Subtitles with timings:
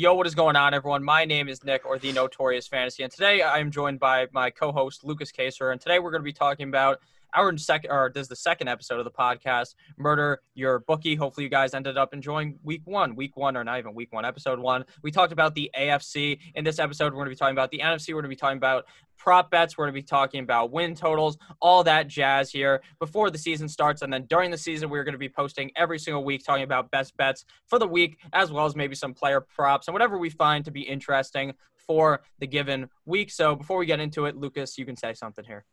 [0.00, 1.02] Yo, what is going on, everyone?
[1.02, 4.48] My name is Nick, or the Notorious Fantasy, and today I am joined by my
[4.48, 7.00] co-host Lucas Kaser, and today we're going to be talking about
[7.34, 11.14] our second, or this is the second episode of the podcast, Murder Your Bookie.
[11.14, 14.24] Hopefully, you guys ended up enjoying week one, week one, or not even week one,
[14.24, 14.84] episode one.
[15.02, 16.38] We talked about the AFC.
[16.54, 18.08] In this episode, we're going to be talking about the NFC.
[18.08, 18.86] We're going to be talking about
[19.16, 19.76] prop bets.
[19.76, 23.68] We're going to be talking about win totals, all that jazz here before the season
[23.68, 24.02] starts.
[24.02, 26.90] And then during the season, we're going to be posting every single week talking about
[26.90, 30.30] best bets for the week, as well as maybe some player props and whatever we
[30.30, 33.30] find to be interesting for the given week.
[33.30, 35.64] So before we get into it, Lucas, you can say something here.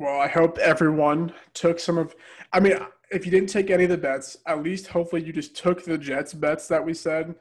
[0.00, 2.16] Well, I hope everyone took some of.
[2.54, 2.72] I mean,
[3.10, 5.98] if you didn't take any of the bets, at least hopefully you just took the
[5.98, 7.34] Jets bets that we said,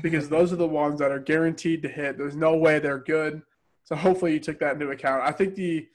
[0.00, 2.16] because those are the ones that are guaranteed to hit.
[2.16, 3.42] There's no way they're good.
[3.82, 5.24] So hopefully you took that into account.
[5.24, 5.88] I think the,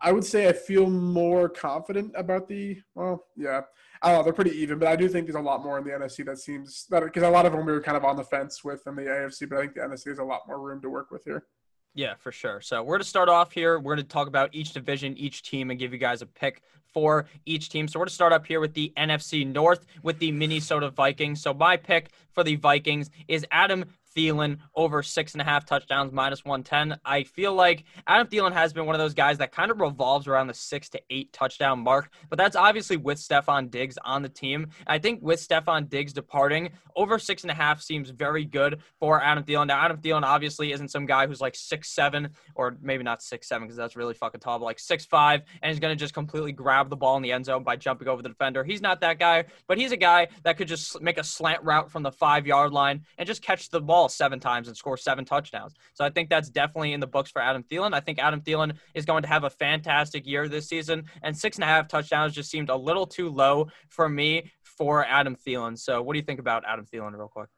[0.00, 2.80] I would say I feel more confident about the.
[2.94, 3.62] Well, yeah,
[4.02, 4.22] I don't know.
[4.22, 6.38] They're pretty even, but I do think there's a lot more in the NFC that
[6.38, 8.86] seems that because a lot of them we were kind of on the fence with
[8.86, 11.10] in the AFC, but I think the NFC has a lot more room to work
[11.10, 11.46] with here.
[11.94, 12.60] Yeah, for sure.
[12.60, 13.78] So we're going to start off here.
[13.78, 16.62] We're going to talk about each division, each team, and give you guys a pick
[16.92, 17.88] for each team.
[17.88, 21.42] So we're going to start up here with the NFC North with the Minnesota Vikings.
[21.42, 23.84] So my pick for the Vikings is Adam
[24.16, 26.98] Thielen over six and a half touchdowns, minus 110.
[27.04, 30.26] I feel like Adam Thielen has been one of those guys that kind of revolves
[30.26, 34.28] around the six to eight touchdown mark, but that's obviously with Stefon Diggs on the
[34.28, 34.68] team.
[34.86, 39.22] I think with Stefon Diggs departing, over six and a half seems very good for
[39.22, 39.68] Adam Thielen.
[39.68, 43.48] Now, Adam Thielen obviously isn't some guy who's like six seven or maybe not six
[43.48, 46.52] seven because that's really fucking tall, but like six five, and he's gonna just completely
[46.52, 48.64] grab the ball in the end zone by jumping over the defender.
[48.64, 51.90] He's not that guy, but he's a guy that could just make a slant route
[51.90, 54.96] from the five yard line and just catch the ball ball seven times and score
[54.96, 55.74] seven touchdowns.
[55.94, 57.92] So I think that's definitely in the books for Adam Thielen.
[57.92, 61.56] I think Adam Thielen is going to have a fantastic year this season, and six
[61.58, 65.78] and a half touchdowns just seemed a little too low for me for Adam Thielen.
[65.78, 67.48] So what do you think about Adam Thielen, real quick?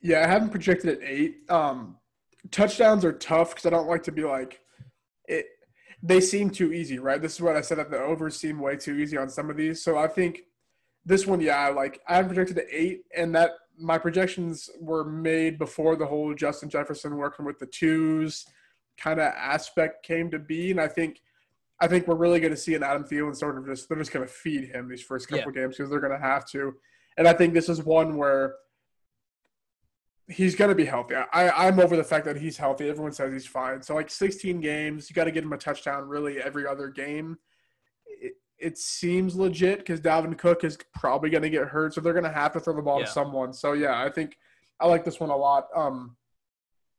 [0.00, 1.50] Yeah, I haven't projected at eight.
[1.50, 1.96] Um,
[2.50, 4.60] touchdowns are tough because I don't like to be like
[5.26, 5.46] it.
[6.02, 7.20] They seem too easy, right?
[7.20, 9.56] This is what I said that the overs seem way too easy on some of
[9.56, 9.82] these.
[9.82, 10.42] So I think
[11.04, 15.58] this one, yeah, like I haven't projected at eight, and that my projections were made
[15.58, 18.46] before the whole Justin Jefferson working with the twos
[18.96, 21.20] kind of aspect came to be, and I think
[21.80, 24.12] I think we're really going to see an Adam Thielen sort of just they're just
[24.12, 25.62] going to feed him these first couple yeah.
[25.62, 26.74] games because they're going to have to,
[27.16, 28.54] and I think this is one where
[30.28, 31.14] he's going to be healthy.
[31.14, 32.88] I, I'm over the fact that he's healthy.
[32.88, 33.82] Everyone says he's fine.
[33.82, 37.38] So like 16 games, you got to get him a touchdown really every other game
[38.58, 42.24] it seems legit because Dalvin Cook is probably going to get hurt, so they're going
[42.24, 43.06] to have to throw the ball yeah.
[43.06, 43.52] to someone.
[43.52, 44.36] So yeah, I think
[44.80, 45.68] I like this one a lot.
[45.74, 46.16] Um,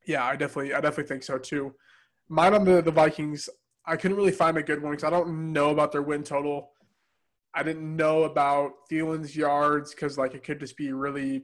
[0.06, 1.74] yeah, I definitely, I definitely think so too.
[2.30, 3.50] Mine on the the Vikings,
[3.86, 6.72] I couldn't really find a good one because I don't know about their win total.
[7.53, 11.44] I didn't know about Thielen's yards because like it could just be really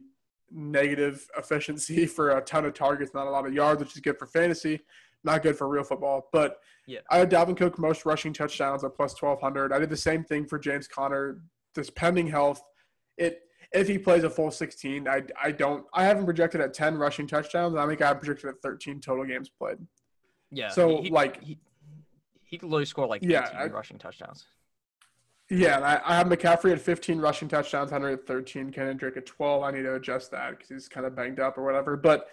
[0.52, 4.18] negative efficiency for a ton of targets, not a lot of yards, which is good
[4.18, 4.82] for fantasy
[5.26, 6.30] not good for real football.
[6.32, 9.74] But yeah, I had Dalvin Cook most rushing touchdowns at plus twelve hundred.
[9.74, 11.42] I did the same thing for James Conner.
[11.74, 12.62] This pending health,
[13.18, 13.42] it
[13.74, 17.28] if he plays a full sixteen, I I don't I haven't projected at ten rushing
[17.28, 17.76] touchdowns.
[17.76, 19.78] I think I projected at thirteen total games played.
[20.52, 20.70] Yeah.
[20.70, 21.58] So he, like he,
[22.44, 24.46] he could literally score like yeah I, rushing touchdowns.
[25.50, 28.72] Yeah, and I, I have McCaffrey at 15 rushing touchdowns, 113.
[28.72, 29.64] Kenyon Drake at 12.
[29.64, 31.96] I need to adjust that because he's kind of banged up or whatever.
[31.96, 32.30] But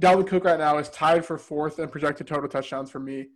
[0.00, 3.28] Dalvin Cook right now is tied for fourth in projected total touchdowns for me,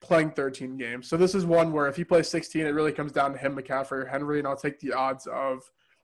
[0.00, 1.08] playing 13 games.
[1.08, 3.56] So this is one where if he plays 16, it really comes down to him,
[3.56, 5.62] McCaffrey, or Henry, and I'll take the odds of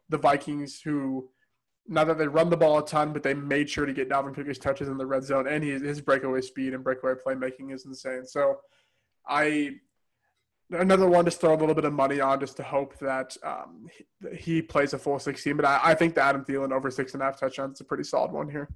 [0.08, 1.30] the Vikings who,
[1.88, 4.34] now that they run the ball a ton, but they made sure to get Dalvin
[4.34, 7.72] Cook his touches in the red zone, and he, his breakaway speed and breakaway playmaking
[7.72, 8.26] is insane.
[8.26, 8.60] So
[9.26, 9.76] I
[10.70, 13.86] another one to throw a little bit of money on just to hope that um,
[13.92, 15.56] he, he, plays a full 16.
[15.56, 17.84] But I, I think the Adam Thielen over six and a half touchdowns is a
[17.84, 18.68] pretty solid one here.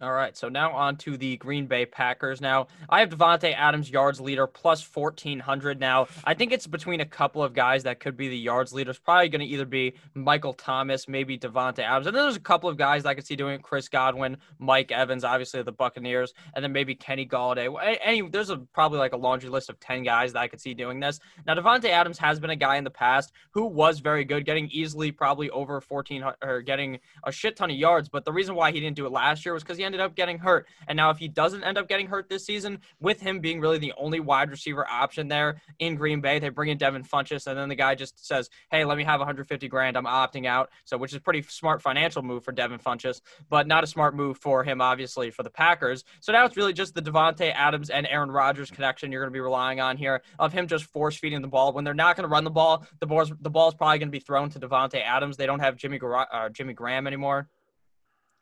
[0.00, 2.40] All right, so now on to the Green Bay Packers.
[2.40, 6.08] Now, I have Davante Adams yards leader plus 1400 now.
[6.24, 8.90] I think it's between a couple of guys that could be the yards leader.
[8.90, 12.08] It's probably going to either be Michael Thomas, maybe Davante Adams.
[12.08, 13.62] And then there's a couple of guys that I could see doing it.
[13.62, 17.72] Chris Godwin, Mike Evans, obviously the Buccaneers, and then maybe Kenny Golladay.
[18.02, 20.74] Any there's a, probably like a laundry list of 10 guys that I could see
[20.74, 21.20] doing this.
[21.46, 24.68] Now, Davante Adams has been a guy in the past who was very good, getting
[24.72, 28.72] easily probably over 14 or getting a shit ton of yards, but the reason why
[28.72, 30.66] he didn't do it last year was cuz he ended up getting hurt.
[30.88, 33.78] And now, if he doesn't end up getting hurt this season, with him being really
[33.78, 37.58] the only wide receiver option there in Green Bay, they bring in Devin Funchess, and
[37.58, 39.96] then the guy just says, "Hey, let me have 150 grand.
[39.96, 43.84] I'm opting out." So, which is pretty smart financial move for Devin Funchess, but not
[43.84, 46.04] a smart move for him, obviously, for the Packers.
[46.20, 49.36] So now it's really just the Davante Adams and Aaron Rodgers connection you're going to
[49.36, 52.24] be relying on here of him just force feeding the ball when they're not going
[52.24, 52.86] to run the ball.
[53.00, 55.36] The ball's the probably going to be thrown to Davante Adams.
[55.36, 57.48] They don't have Jimmy uh, Jimmy Graham anymore.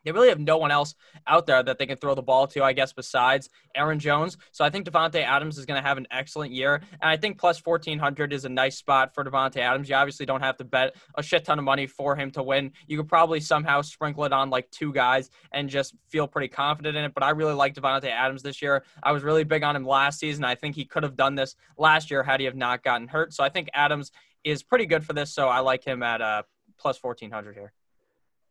[0.04, 0.94] They really have no one else
[1.26, 4.36] out there that they can throw the ball to, I guess, besides Aaron Jones.
[4.50, 6.76] So I think Davante Adams is going to have an excellent year.
[7.00, 9.88] And I think plus 1400 is a nice spot for Davante Adams.
[9.88, 12.72] You obviously don't have to bet a shit ton of money for him to win.
[12.86, 16.96] You could probably somehow sprinkle it on like two guys and just feel pretty confident
[16.96, 17.14] in it.
[17.14, 18.84] But I really like Davante Adams this year.
[19.02, 20.44] I was really big on him last season.
[20.44, 23.32] I think he could have done this last year had he have not gotten hurt.
[23.32, 24.12] So I think Adams
[24.44, 25.32] is pretty good for this.
[25.32, 26.42] So I like him at uh,
[26.78, 27.72] plus 1400 here.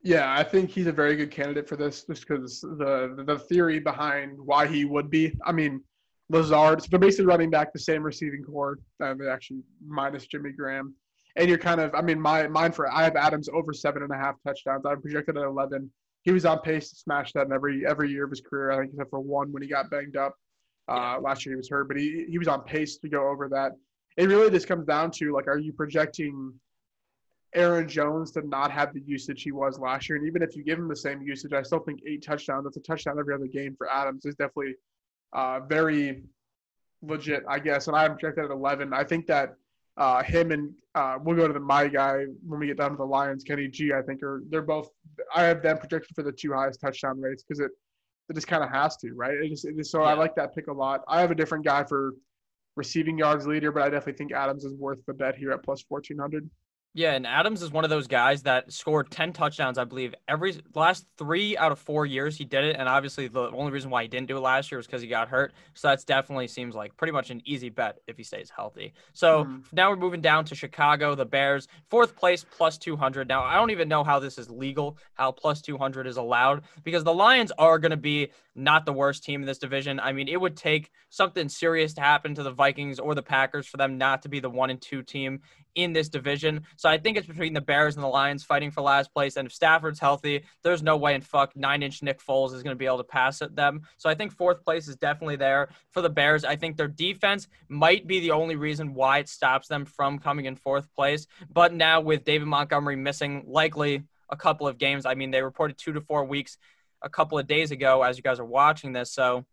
[0.04, 3.80] Yeah, I think he's a very good candidate for this, just because the the theory
[3.80, 5.38] behind why he would be.
[5.46, 5.84] I mean,
[6.30, 6.82] Lazard.
[6.82, 8.80] So they're basically running back the same receiving core.
[9.00, 10.96] Um, actually minus Jimmy Graham,
[11.36, 11.94] and you're kind of.
[11.94, 14.86] I mean, my mine for I have Adams over seven and a half touchdowns.
[14.86, 15.92] I'm projected at 11.
[16.24, 18.72] He was on pace to smash that in every every year of his career.
[18.72, 20.36] I think except for one when he got banged up.
[20.88, 23.48] Uh, last year he was hurt, but he he was on pace to go over
[23.50, 23.74] that.
[24.18, 26.54] It really just comes down to like, are you projecting
[27.54, 30.18] Aaron Jones to not have the usage he was last year.
[30.18, 32.78] And even if you give him the same usage, I still think eight touchdowns, that's
[32.78, 34.76] a touchdown every other game for Adams, is definitely
[35.34, 36.24] uh, very
[37.02, 37.88] legit, I guess.
[37.88, 38.94] And I'm projected at 11.
[38.94, 39.56] I think that
[39.98, 42.98] uh, him and uh, we'll go to the my guy when we get down to
[42.98, 44.90] the Lions, Kenny G, I think are they're both
[45.34, 47.72] I have them projected for the two highest touchdown rates because it
[48.30, 49.34] it just kind of has to, right?
[49.34, 50.10] It just, it just so yeah.
[50.10, 51.02] I like that pick a lot.
[51.08, 52.14] I have a different guy for
[52.76, 55.82] receiving yards leader, but I definitely think Adams is worth the bet here at plus
[55.82, 56.50] fourteen hundred.
[56.94, 60.60] Yeah, and Adams is one of those guys that scored 10 touchdowns, I believe, every
[60.76, 62.76] last three out of four years he did it.
[62.78, 65.08] And obviously, the only reason why he didn't do it last year was because he
[65.08, 65.54] got hurt.
[65.74, 68.94] So that's definitely seems like pretty much an easy bet if he stays healthy.
[69.14, 69.60] So mm-hmm.
[69.72, 73.26] now we're moving down to Chicago, the Bears, fourth place, plus 200.
[73.26, 77.06] Now, I don't even know how this is legal, how plus 200 is allowed, because
[77.06, 80.00] the Lions are going to be not the worst team in this division.
[80.00, 83.68] I mean, it would take something serious to happen to the Vikings or the Packers
[83.68, 85.42] for them not to be the one and two team
[85.76, 86.64] in this division.
[86.76, 89.38] So I think it's between the Bears and the Lions fighting for last place.
[89.38, 92.76] And if Stafford's healthy, there's no way in fuck nine inch Nick Foles is going
[92.76, 93.82] to be able to pass at them.
[93.98, 96.44] So I think fourth place is definitely there for the Bears.
[96.44, 100.46] I think their defense might be the only reason why it stops them from coming
[100.46, 101.26] in fourth place.
[101.50, 105.78] But now with David Montgomery missing likely a couple of games, I mean, they reported
[105.78, 106.58] two to four weeks
[107.02, 109.12] a couple of days ago as you guys are watching this.
[109.12, 109.46] So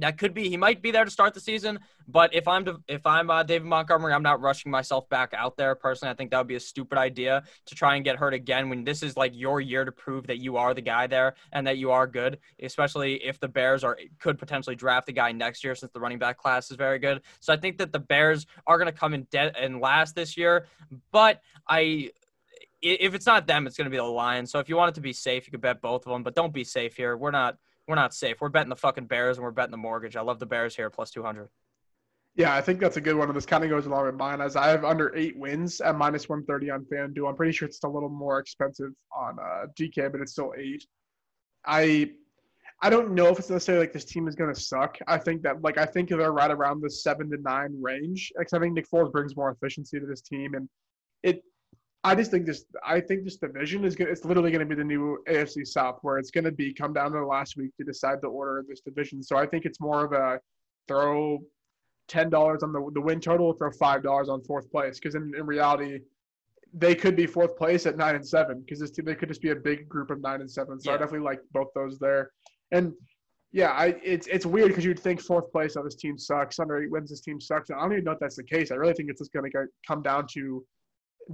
[0.00, 3.06] that could be he might be there to start the season, but if I'm if
[3.06, 5.74] I'm uh, David Montgomery, I'm not rushing myself back out there.
[5.74, 8.68] Personally, I think that would be a stupid idea to try and get hurt again
[8.68, 11.66] when this is like your year to prove that you are the guy there and
[11.66, 12.38] that you are good.
[12.62, 16.18] Especially if the Bears are could potentially draft a guy next year since the running
[16.18, 17.22] back class is very good.
[17.40, 20.36] So I think that the Bears are going to come in dead and last this
[20.36, 20.66] year,
[21.12, 22.10] but I
[22.82, 24.50] if it's not them, it's going to be the Lions.
[24.50, 26.34] So if you want it to be safe, you could bet both of them, but
[26.34, 27.16] don't be safe here.
[27.16, 27.56] We're not
[27.86, 28.40] we're not safe.
[28.40, 30.16] We're betting the fucking Bears and we're betting the mortgage.
[30.16, 31.48] I love the Bears here plus 200.
[32.36, 33.28] Yeah, I think that's a good one.
[33.28, 35.96] And this kind of goes along with mine as I have under eight wins at
[35.96, 37.28] minus 130 on FanDuel.
[37.28, 40.86] I'm pretty sure it's a little more expensive on uh, DK, but it's still eight.
[41.66, 42.12] I
[42.82, 44.96] I don't know if it's necessarily like this team is going to suck.
[45.06, 48.32] I think that like I think they're right around the seven to nine range.
[48.38, 50.68] Because I think Nick Foles brings more efficiency to this team, and
[51.22, 51.42] it
[52.02, 52.64] I just think this.
[52.86, 54.10] I think this division is going.
[54.10, 56.94] It's literally going to be the new AFC South, where it's going to be come
[56.94, 59.22] down to the last week to decide the order of this division.
[59.22, 60.40] So I think it's more of a
[60.88, 61.40] throw
[62.08, 65.34] ten dollars on the the win total, throw five dollars on fourth place, because in,
[65.36, 66.00] in reality,
[66.72, 69.42] they could be fourth place at nine and seven, because this team they could just
[69.42, 70.80] be a big group of nine and seven.
[70.80, 70.96] So yeah.
[70.96, 72.30] I definitely like both those there,
[72.72, 72.94] and
[73.52, 76.82] yeah, I it's it's weird because you'd think fourth place, oh this team sucks, under
[76.82, 77.68] eight wins, this team sucks.
[77.68, 78.70] And I don't even know if that's the case.
[78.70, 80.64] I really think it's just going to come down to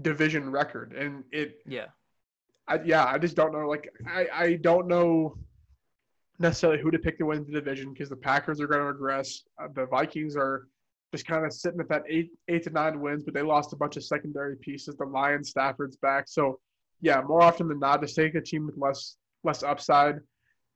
[0.02, 1.58] division record, and it.
[1.66, 1.86] Yeah.
[2.68, 3.68] I, yeah, I just don't know.
[3.68, 5.38] Like, I, I don't know
[6.38, 9.44] necessarily who to pick to win the division because the Packers are going to regress.
[9.62, 10.66] Uh, the Vikings are
[11.12, 13.76] just kind of sitting at that eight, eight to nine wins, but they lost a
[13.76, 14.96] bunch of secondary pieces.
[14.96, 16.58] The Lions, Stafford's back, so
[17.00, 20.16] yeah, more often than not, just take a team with less less upside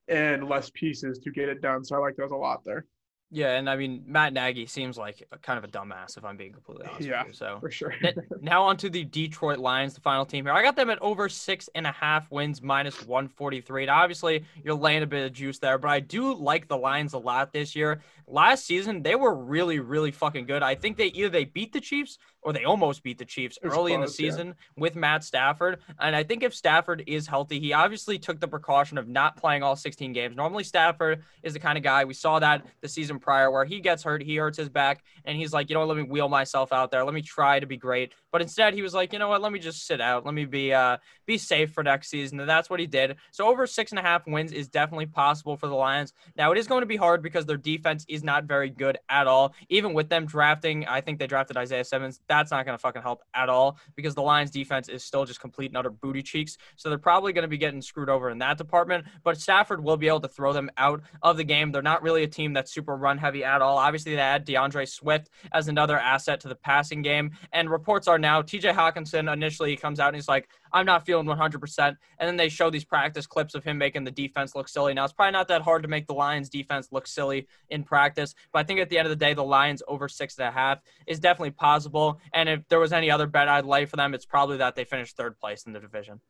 [0.09, 1.85] and less pieces to get it done.
[1.85, 2.87] So I like those a lot there.
[3.33, 6.37] Yeah, and I mean Matt Nagy seems like a, kind of a dumbass if I'm
[6.37, 7.09] being completely honest.
[7.09, 7.33] Yeah, you.
[7.33, 7.95] so for sure.
[8.41, 10.53] now on to the Detroit Lions, the final team here.
[10.53, 13.87] I got them at over six and a half wins, minus 143.
[13.87, 17.13] Now, obviously, you're laying a bit of juice there, but I do like the Lions
[17.13, 18.01] a lot this year.
[18.27, 20.63] Last season, they were really, really fucking good.
[20.63, 23.73] I think they either they beat the Chiefs or they almost beat the Chiefs early
[23.73, 24.53] close, in the season yeah.
[24.77, 25.81] with Matt Stafford.
[25.99, 29.63] And I think if Stafford is healthy, he obviously took the precaution of not playing
[29.63, 30.37] all 16 games.
[30.37, 33.81] Normally, Stafford is the kind of guy we saw that the season prior where he
[33.81, 36.73] gets hurt, he hurts his back, and he's like, you know, let me wheel myself
[36.73, 37.05] out there.
[37.05, 39.43] Let me try to be great But instead, he was like, you know what?
[39.43, 40.25] Let me just sit out.
[40.25, 42.41] Let me be uh, be safe for next season.
[42.41, 43.17] And that's what he did.
[43.31, 46.13] So over six and a half wins is definitely possible for the Lions.
[46.37, 49.27] Now, it is going to be hard because their defense is not very good at
[49.27, 49.55] all.
[49.69, 52.21] Even with them drafting, I think they drafted Isaiah Simmons.
[52.29, 55.41] That's not going to fucking help at all because the Lions defense is still just
[55.41, 56.57] complete and utter booty cheeks.
[56.77, 59.07] So they're probably going to be getting screwed over in that department.
[59.25, 61.73] But Stafford will be able to throw them out of the game.
[61.73, 63.79] They're not really a team that's super run heavy at all.
[63.79, 67.33] Obviously, they add DeAndre Swift as another asset to the passing game.
[67.53, 71.27] And reports are now TJ Hockenson initially comes out and he's like, I'm not feeling
[71.27, 71.79] 100%.
[71.79, 71.97] And
[72.29, 74.95] then they show these practice clips of him making the defense look silly.
[74.95, 78.35] Now, it's probably not that hard to make the Lions defense look silly in practice,
[78.53, 80.51] but I think at the end of the day, the Lions over six and a
[80.51, 82.21] half is definitely possible.
[82.33, 84.85] And if there was any other bet I'd lay for them, it's probably that they
[84.85, 86.21] finished third place in the division.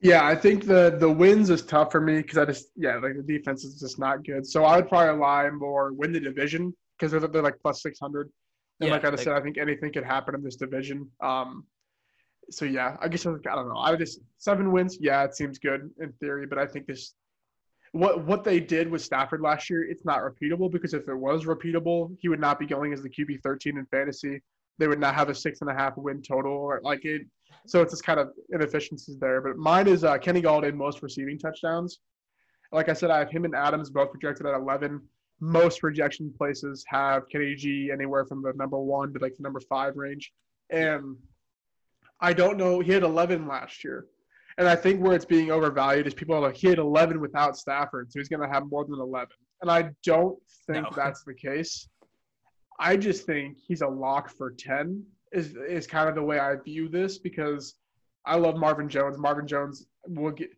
[0.00, 3.16] Yeah, I think the the wins is tough for me because I just yeah like
[3.16, 4.46] the defense is just not good.
[4.46, 7.98] So I would probably lie more win the division because they're, they're like plus six
[7.98, 8.30] hundred.
[8.80, 11.10] And yeah, like I they, said, I think anything could happen in this division.
[11.20, 11.64] Um,
[12.50, 13.76] so yeah, I guess I, don't know.
[13.76, 14.98] I would just seven wins.
[15.00, 17.14] Yeah, it seems good in theory, but I think this
[17.92, 21.44] what what they did with Stafford last year, it's not repeatable because if it was
[21.44, 24.42] repeatable, he would not be going as the QB thirteen in fantasy.
[24.78, 27.22] They would not have a six and a half win total or like it.
[27.66, 29.40] So it's just kind of inefficiencies there.
[29.40, 31.98] But mine is uh, Kenny Golladay most receiving touchdowns.
[32.72, 35.02] Like I said, I have him and Adams both projected at eleven.
[35.40, 39.60] Most projection places have Kenny G anywhere from the number one to like the number
[39.60, 40.32] five range,
[40.70, 41.16] and
[42.20, 42.80] I don't know.
[42.80, 44.06] He had 11 last year.
[44.58, 47.56] And I think where it's being overvalued is people are like, he had 11 without
[47.56, 49.28] Stafford, so he's going to have more than 11.
[49.62, 50.90] And I don't think no.
[50.96, 51.88] that's the case.
[52.80, 56.56] I just think he's a lock for 10 is is kind of the way I
[56.56, 57.74] view this because
[58.24, 59.18] I love Marvin Jones.
[59.18, 60.50] Marvin Jones will get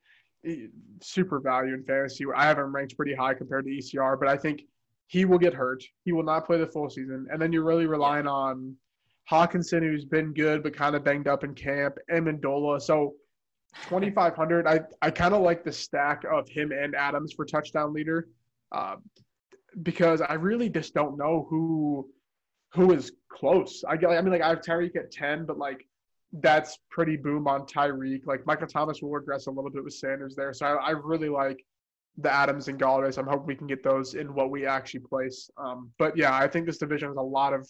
[1.02, 2.25] super value in fantasy.
[2.35, 4.62] I have him ranked pretty high compared to ECR, but I think
[5.06, 5.82] he will get hurt.
[6.04, 7.26] He will not play the full season.
[7.30, 8.76] And then you're really relying on–
[9.30, 12.82] Hockenson, who's been good but kind of banged up in camp, Amendola.
[12.82, 13.14] So
[13.88, 14.66] 2,500.
[14.66, 18.28] I, I kind of like the stack of him and Adams for touchdown leader
[18.73, 18.97] uh,
[19.82, 22.09] because I really just don't know who
[22.73, 23.82] who is close.
[23.87, 25.85] I get, like, I mean, like I have Tyreek at 10, but like
[26.32, 28.26] that's pretty boom on Tyreek.
[28.26, 30.52] Like Michael Thomas will regress a little bit with Sanders there.
[30.52, 31.64] So I, I really like
[32.18, 33.14] the Adams and Golladay.
[33.14, 35.50] So I'm hoping we can get those in what we actually place.
[35.56, 37.68] Um, but yeah, I think this division has a lot of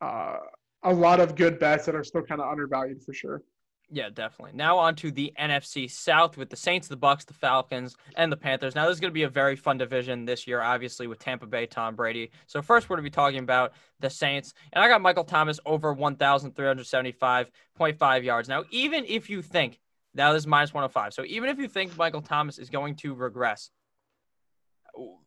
[0.00, 0.36] uh,
[0.82, 3.42] a lot of good bets that are still kind of undervalued for sure.
[3.88, 4.56] Yeah, definitely.
[4.56, 8.36] Now on to the NFC South with the Saints, the Bucks, the Falcons, and the
[8.36, 8.74] Panthers.
[8.74, 11.46] Now this is going to be a very fun division this year, obviously with Tampa
[11.46, 12.32] Bay, Tom Brady.
[12.48, 15.60] So first, we're going to be talking about the Saints, and I got Michael Thomas
[15.64, 18.48] over 1,375.5 yards.
[18.48, 19.78] Now, even if you think
[20.14, 23.14] now this is minus 105, so even if you think Michael Thomas is going to
[23.14, 23.70] regress,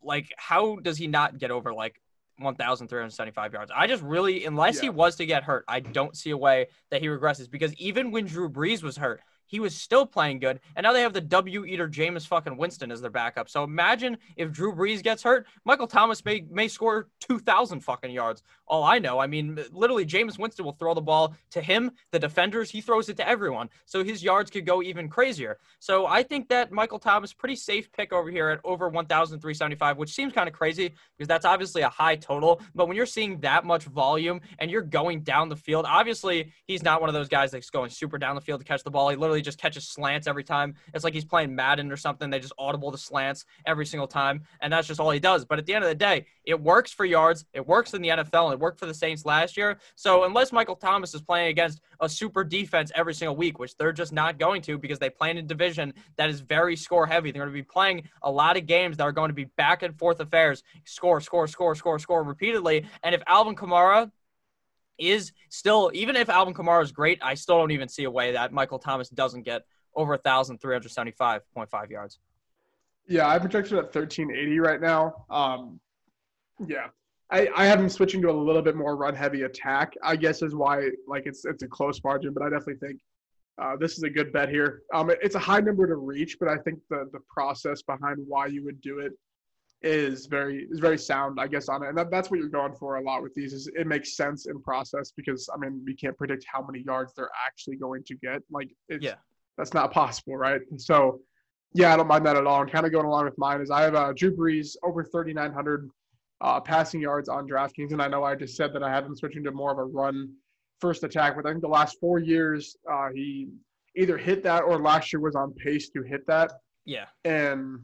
[0.03, 2.01] like how does he not get over like
[2.39, 3.72] 1,375 yards.
[3.75, 4.84] I just really, unless yeah.
[4.84, 8.12] he was to get hurt, I don't see a way that he regresses because even
[8.12, 10.60] when Drew Brees was hurt, he was still playing good.
[10.75, 13.50] And now they have the W eater Jameis fucking Winston as their backup.
[13.50, 18.43] So imagine if Drew Brees gets hurt, Michael Thomas may may score 2,000 fucking yards.
[18.69, 22.19] All I know, I mean, literally, Jameis Winston will throw the ball to him, the
[22.19, 22.69] defenders.
[22.69, 23.69] He throws it to everyone.
[23.85, 25.57] So his yards could go even crazier.
[25.79, 30.13] So I think that Michael Thomas, pretty safe pick over here at over 1,375, which
[30.13, 32.61] seems kind of crazy because that's obviously a high total.
[32.75, 36.83] But when you're seeing that much volume and you're going down the field, obviously he's
[36.83, 39.09] not one of those guys that's going super down the field to catch the ball.
[39.09, 40.75] He literally just catches slants every time.
[40.93, 42.29] It's like he's playing Madden or something.
[42.29, 45.43] They just audible the slants every single time, and that's just all he does.
[45.45, 47.45] But at the end of the day, it works for yards.
[47.53, 49.79] It works in the NFL, worked for the Saints last year.
[49.95, 53.91] So unless Michael Thomas is playing against a super defense every single week, which they're
[53.91, 57.31] just not going to because they play in a division that is very score heavy,
[57.31, 59.83] they're going to be playing a lot of games that are going to be back
[59.83, 62.85] and forth affairs, score, score, score, score, score repeatedly.
[63.03, 64.11] And if Alvin Kamara
[64.97, 68.33] is still, even if Alvin Kamara is great, I still don't even see a way
[68.33, 72.19] that Michael Thomas doesn't get over 1,375.5 yards.
[73.07, 75.25] Yeah, I projected at 1380 right now.
[75.29, 75.79] Um,
[76.67, 76.87] yeah,
[77.31, 79.93] I, I have him switching to a little bit more run heavy attack.
[80.03, 83.00] I guess is why like it's it's a close margin, but I definitely think
[83.62, 84.81] uh, this is a good bet here.
[84.93, 88.17] Um, it, it's a high number to reach, but I think the the process behind
[88.27, 89.13] why you would do it
[89.81, 91.89] is very is very sound, I guess, on it.
[91.89, 94.48] And that, that's what you're going for a lot with these is it makes sense
[94.48, 98.15] in process because I mean we can't predict how many yards they're actually going to
[98.15, 98.41] get.
[98.51, 99.15] Like it's yeah.
[99.57, 100.62] that's not possible, right?
[100.77, 101.21] So
[101.74, 102.62] yeah, I don't mind that at all.
[102.62, 105.89] And kind of going along with mine is I have uh, Drew Brees over 3,900
[106.41, 109.15] uh, passing yards on DraftKings, and I know I just said that I had him
[109.15, 110.34] switching to more of a run
[110.79, 113.50] first attack, but I think the last four years uh, he
[113.96, 116.53] either hit that or last year was on pace to hit that.
[116.86, 117.79] Yeah, and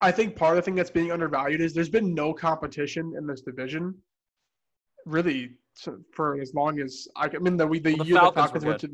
[0.00, 3.26] I think part of the thing that's being undervalued is there's been no competition in
[3.26, 3.94] this division,
[5.06, 5.52] really
[6.12, 8.42] for as long as I, I mean the we the Well, the year Falcons the
[8.42, 8.90] Falcons were went to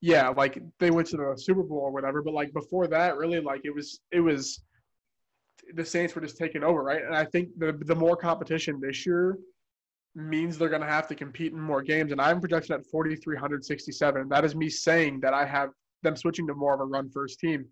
[0.00, 3.40] yeah like they went to the Super Bowl or whatever, but like before that really
[3.40, 4.62] like it was it was
[5.74, 9.06] the Saints were just taking over right, and I think the the more competition this
[9.06, 9.38] year
[10.14, 14.28] means they're going to have to compete in more games, and I'm projected at 4,367.
[14.28, 15.70] That is me saying that I have
[16.02, 17.66] them switching to more of a run first team.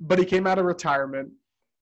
[0.00, 1.30] But he came out of retirement.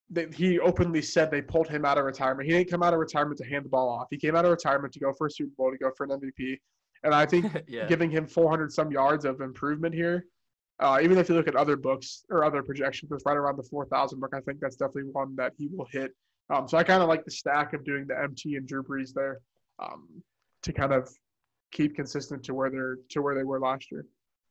[0.09, 2.47] They, he openly said they pulled him out of retirement.
[2.47, 4.07] He didn't come out of retirement to hand the ball off.
[4.11, 6.11] He came out of retirement to go for a Super Bowl, to go for an
[6.11, 6.57] MVP.
[7.03, 7.85] And I think yeah.
[7.87, 10.25] giving him 400 some yards of improvement here,
[10.79, 13.63] uh, even if you look at other books or other projections, it's right around the
[13.63, 14.33] 4,000 mark.
[14.35, 16.11] I think that's definitely one that he will hit.
[16.49, 19.13] Um, so I kind of like the stack of doing the MT and Drew Brees
[19.13, 19.39] there
[19.79, 20.07] um,
[20.63, 21.09] to kind of
[21.71, 24.05] keep consistent to where they're to where they were last year.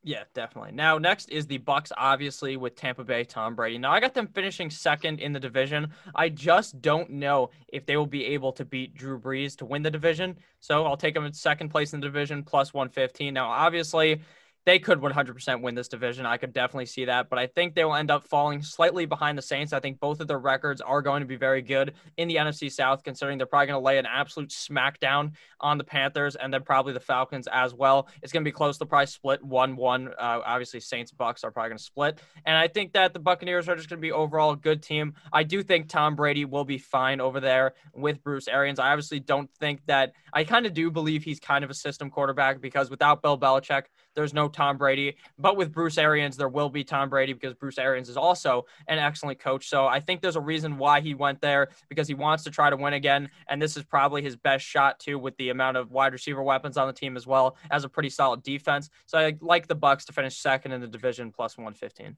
[0.06, 0.72] Yeah, definitely.
[0.72, 3.78] Now, next is the Bucks, obviously with Tampa Bay, Tom Brady.
[3.78, 5.94] Now, I got them finishing second in the division.
[6.14, 9.82] I just don't know if they will be able to beat Drew Brees to win
[9.82, 10.36] the division.
[10.60, 13.32] So I'll take them in second place in the division, plus 115.
[13.32, 14.20] Now, obviously,
[14.66, 16.24] they could 100% win this division.
[16.24, 19.36] I could definitely see that, but I think they will end up falling slightly behind
[19.36, 19.72] the Saints.
[19.72, 22.72] I think both of their records are going to be very good in the NFC
[22.72, 26.62] South, considering they're probably going to lay an absolute smackdown on the Panthers and then
[26.62, 28.08] probably the Falcons as well.
[28.22, 28.78] It's going to be close.
[28.78, 30.08] They'll probably split 1 1.
[30.08, 32.20] Uh, obviously, Saints Bucks are probably going to split.
[32.46, 35.14] And I think that the Buccaneers are just going to be overall a good team.
[35.32, 38.78] I do think Tom Brady will be fine over there with Bruce Arians.
[38.78, 42.10] I obviously don't think that, I kind of do believe he's kind of a system
[42.10, 45.16] quarterback because without Bill Belichick, there's no Tom Brady.
[45.38, 48.98] But with Bruce Arians, there will be Tom Brady because Bruce Arians is also an
[48.98, 49.68] excellent coach.
[49.68, 52.70] So I think there's a reason why he went there because he wants to try
[52.70, 53.28] to win again.
[53.48, 56.76] And this is probably his best shot too, with the amount of wide receiver weapons
[56.76, 58.90] on the team as well as a pretty solid defense.
[59.06, 62.16] So I like the Bucks to finish second in the division plus 115.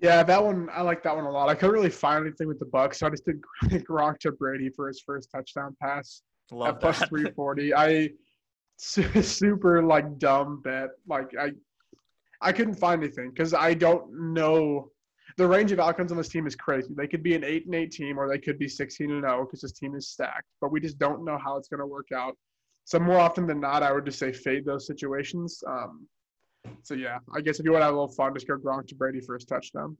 [0.00, 1.50] Yeah, that one I like that one a lot.
[1.50, 3.42] I couldn't really find anything with the Bucks, so I just did
[3.86, 6.94] Gronk to Brady for his first touchdown pass Love at that.
[7.08, 7.74] 340.
[7.74, 8.10] I
[9.22, 10.90] super like dumb bet.
[11.06, 11.52] Like I
[12.40, 14.90] I couldn't find anything because I don't know
[15.36, 16.94] the range of outcomes on this team is crazy.
[16.96, 19.44] They could be an eight and eight team, or they could be sixteen and zero
[19.44, 20.48] because this team is stacked.
[20.60, 22.36] But we just don't know how it's going to work out.
[22.84, 25.62] So more often than not, I would just say fade those situations.
[25.66, 26.06] Um,
[26.82, 28.88] so yeah, I guess if you want to have a little fun, just go Gronk
[28.88, 29.96] to Brady for his touchdown.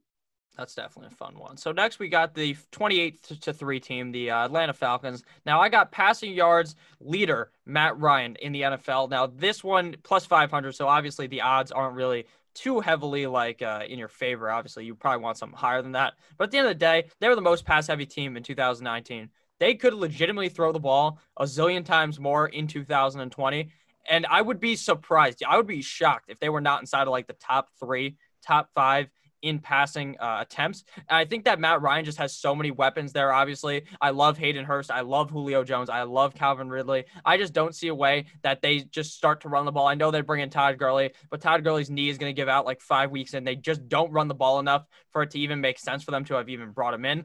[0.57, 1.57] That's definitely a fun one.
[1.57, 5.23] So next we got the 28 to 3 team, the uh, Atlanta Falcons.
[5.47, 9.11] Now I got passing yards leader Matt Ryan in the NFL.
[9.11, 13.85] Now this one plus 500, so obviously the odds aren't really too heavily like uh,
[13.89, 14.51] in your favor.
[14.51, 16.15] Obviously, you probably want something higher than that.
[16.37, 18.43] But at the end of the day, they were the most pass heavy team in
[18.43, 19.31] 2019.
[19.59, 23.71] They could legitimately throw the ball a zillion times more in 2020.
[24.09, 25.43] And I would be surprised.
[25.47, 28.71] I would be shocked if they were not inside of like the top three, top
[28.75, 29.11] five
[29.43, 30.85] in passing uh, attempts.
[30.97, 33.33] And I think that Matt Ryan just has so many weapons there.
[33.33, 34.91] Obviously, I love Hayden Hurst.
[34.91, 35.89] I love Julio Jones.
[35.89, 37.05] I love Calvin Ridley.
[37.25, 39.87] I just don't see a way that they just start to run the ball.
[39.87, 42.49] I know they bring in Todd Gurley, but Todd Gurley's knee is going to give
[42.49, 45.39] out like five weeks, and they just don't run the ball enough for it to
[45.39, 47.25] even make sense for them to have even brought him in.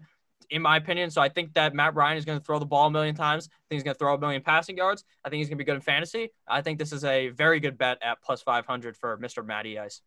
[0.51, 2.87] In my opinion, so I think that Matt Ryan is going to throw the ball
[2.87, 3.47] a million times.
[3.51, 5.03] I think he's going to throw a million passing yards.
[5.23, 6.29] I think he's going to be good in fantasy.
[6.47, 9.43] I think this is a very good bet at plus 500 for Mr.
[9.43, 10.01] Matty Ice.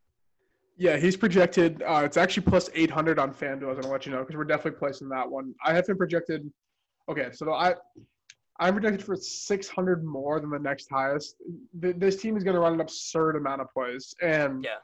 [0.80, 1.82] Yeah, he's projected.
[1.82, 3.64] Uh, it's actually plus 800 on FanDuel.
[3.64, 5.52] I was gonna let you know because we're definitely placing that one.
[5.64, 6.48] I have him projected.
[7.08, 7.74] Okay, so I
[8.60, 11.36] I'm projected for 600 more than the next highest.
[11.82, 14.76] Th- This team is gonna run an absurd amount of plays, and Yeah.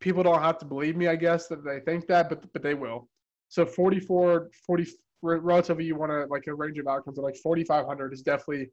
[0.00, 2.74] people don't have to believe me, I guess, that they think that, but but they
[2.74, 3.08] will.
[3.48, 4.86] So 44, 40,
[5.22, 8.70] relatively, you want to like a range of outcomes of like 4,500 is definitely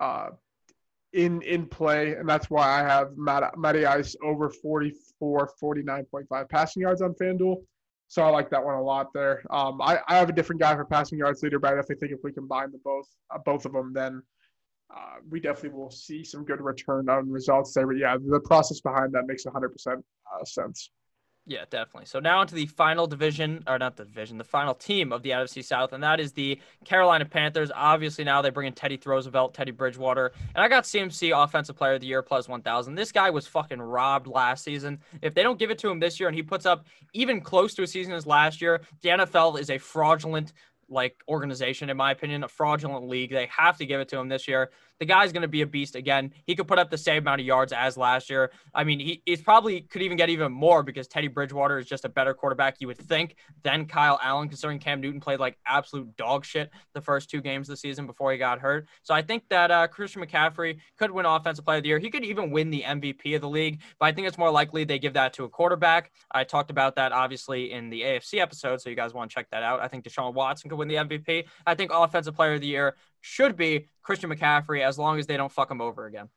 [0.00, 0.30] uh,
[1.12, 6.82] in in play, and that's why I have Matt, Matty Ice over 44, 49.5 passing
[6.82, 7.56] yards on FanDuel.
[8.08, 9.42] So I like that one a lot there.
[9.50, 12.12] Um, I, I have a different guy for passing yards leader, but I definitely think
[12.12, 14.22] if we combine the both uh, both of them, then
[14.94, 17.86] uh, we definitely will see some good return on results there.
[17.86, 20.90] But yeah, the process behind that makes 100% uh, sense.
[21.44, 22.06] Yeah, definitely.
[22.06, 25.30] So now into the final division, or not the division, the final team of the
[25.30, 27.72] NFC South, and that is the Carolina Panthers.
[27.74, 31.94] Obviously, now they bring in Teddy Roosevelt, Teddy Bridgewater, and I got CMC Offensive Player
[31.94, 32.94] of the Year plus 1,000.
[32.94, 35.00] This guy was fucking robbed last season.
[35.20, 37.74] If they don't give it to him this year and he puts up even close
[37.74, 40.52] to a season as last year, the NFL is a fraudulent
[40.88, 43.30] like organization, in my opinion, a fraudulent league.
[43.30, 44.70] They have to give it to him this year.
[45.02, 46.32] The guy's going to be a beast again.
[46.46, 48.52] He could put up the same amount of yards as last year.
[48.74, 52.04] I mean, he he's probably could even get even more because Teddy Bridgewater is just
[52.04, 56.16] a better quarterback, you would think, than Kyle Allen, considering Cam Newton played like absolute
[56.16, 58.86] dog shit the first two games of the season before he got hurt.
[59.02, 61.98] So I think that uh, Christian McCaffrey could win Offensive Player of the Year.
[61.98, 64.84] He could even win the MVP of the league, but I think it's more likely
[64.84, 66.12] they give that to a quarterback.
[66.30, 69.48] I talked about that obviously in the AFC episode, so you guys want to check
[69.50, 69.80] that out.
[69.80, 71.44] I think Deshaun Watson could win win the MVP.
[71.66, 75.38] I think Offensive Player of the Year should be Christian McCaffrey as long as they
[75.38, 76.28] don't fuck him over again.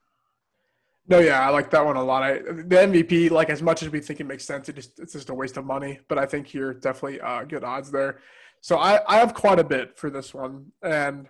[1.07, 2.23] No, yeah, I like that one a lot.
[2.23, 5.13] I, the MVP, like as much as we think it makes sense, it just it's
[5.13, 5.99] just a waste of money.
[6.07, 8.19] But I think here definitely uh, good odds there.
[8.61, 11.27] So I, I have quite a bit for this one, and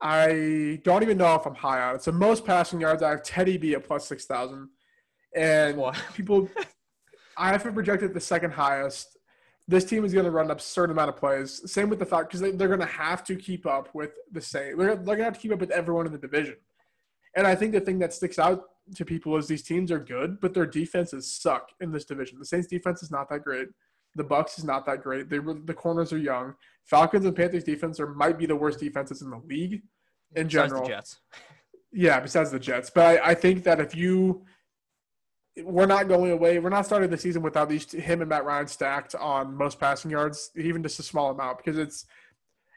[0.00, 2.02] I don't even know if I'm high on it.
[2.02, 4.68] So most passing yards, I have Teddy B at plus six thousand,
[5.34, 6.02] and What?
[6.14, 6.48] people,
[7.36, 9.15] I have it projected the second highest.
[9.68, 11.60] This team is going to run an absurd amount of plays.
[11.70, 14.40] Same with the fact because they, they're going to have to keep up with the
[14.40, 14.78] same.
[14.78, 16.56] They're, they're going to have to keep up with everyone in the division.
[17.34, 20.40] And I think the thing that sticks out to people is these teams are good,
[20.40, 22.38] but their defenses suck in this division.
[22.38, 23.68] The Saints defense is not that great.
[24.14, 25.28] The Bucks is not that great.
[25.28, 26.54] They the corners are young.
[26.84, 29.82] Falcons and Panthers defense are might be the worst defenses in the league
[30.34, 30.82] in Besides general.
[30.82, 31.20] the Jets.
[31.92, 32.88] Yeah, besides the Jets.
[32.88, 34.44] But I, I think that if you,
[35.64, 36.58] we're not going away.
[36.58, 40.10] We're not starting the season without these him and Matt Ryan stacked on most passing
[40.10, 42.06] yards, even just a small amount, because it's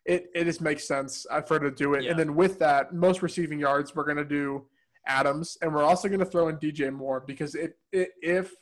[0.05, 2.03] it it just makes sense uh, for her to do it.
[2.03, 2.11] Yeah.
[2.11, 4.65] And then with that, most receiving yards, we're gonna do
[5.05, 8.53] Adams, and we're also gonna throw in DJ Moore because it, it if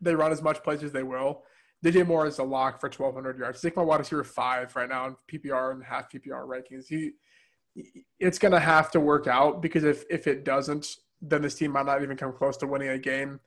[0.00, 1.42] they run as much plays as they will.
[1.84, 3.58] DJ Moore is a lock for 1,200 yards.
[3.58, 6.86] He's like my wide receiver five right now in PPR and half PPR rankings.
[6.88, 7.12] He,
[8.18, 11.72] it's going to have to work out because if if it doesn't, then this team
[11.72, 13.40] might not even come close to winning a game.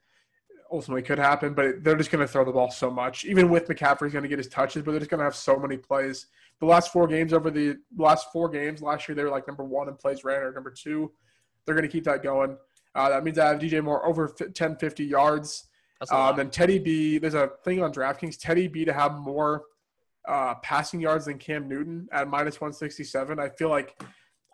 [0.72, 3.24] Ultimately, could happen, but they're just going to throw the ball so much.
[3.24, 5.56] Even with McCaffrey's going to get his touches, but they're just going to have so
[5.56, 6.26] many plays.
[6.60, 9.64] The last four games over the last four games last year, they were like number
[9.64, 11.12] one in plays ran or number two.
[11.64, 12.56] They're going to keep that going.
[12.94, 15.68] Uh, that means I have DJ Moore over 10, 50 yards.
[16.10, 19.64] Uh, then Teddy B, there's a thing on DraftKings, Teddy B to have more
[20.28, 23.38] uh, passing yards than Cam Newton at minus 167.
[23.38, 24.00] I feel like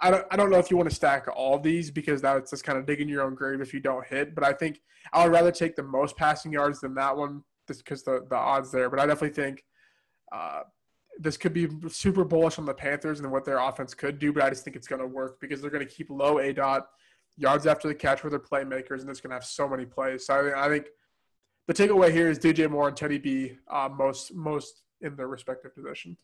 [0.01, 2.65] I don't, I don't know if you want to stack all these because that's just
[2.65, 4.35] kind of digging your own grave if you don't hit.
[4.35, 4.81] But I think
[5.13, 8.37] I would rather take the most passing yards than that one just because the, the
[8.37, 8.89] odds there.
[8.89, 9.65] But I definitely think
[10.33, 10.63] uh,
[11.19, 14.33] this could be super bullish on the Panthers and what their offense could do.
[14.33, 16.53] But I just think it's going to work because they're going to keep low A
[16.53, 16.87] dot
[17.37, 20.27] yards after the catch with their playmakers, and it's going to have so many plays.
[20.27, 20.87] So I, I think
[21.67, 25.75] the takeaway here is DJ Moore and Teddy B uh, most most in their respective
[25.75, 26.17] position.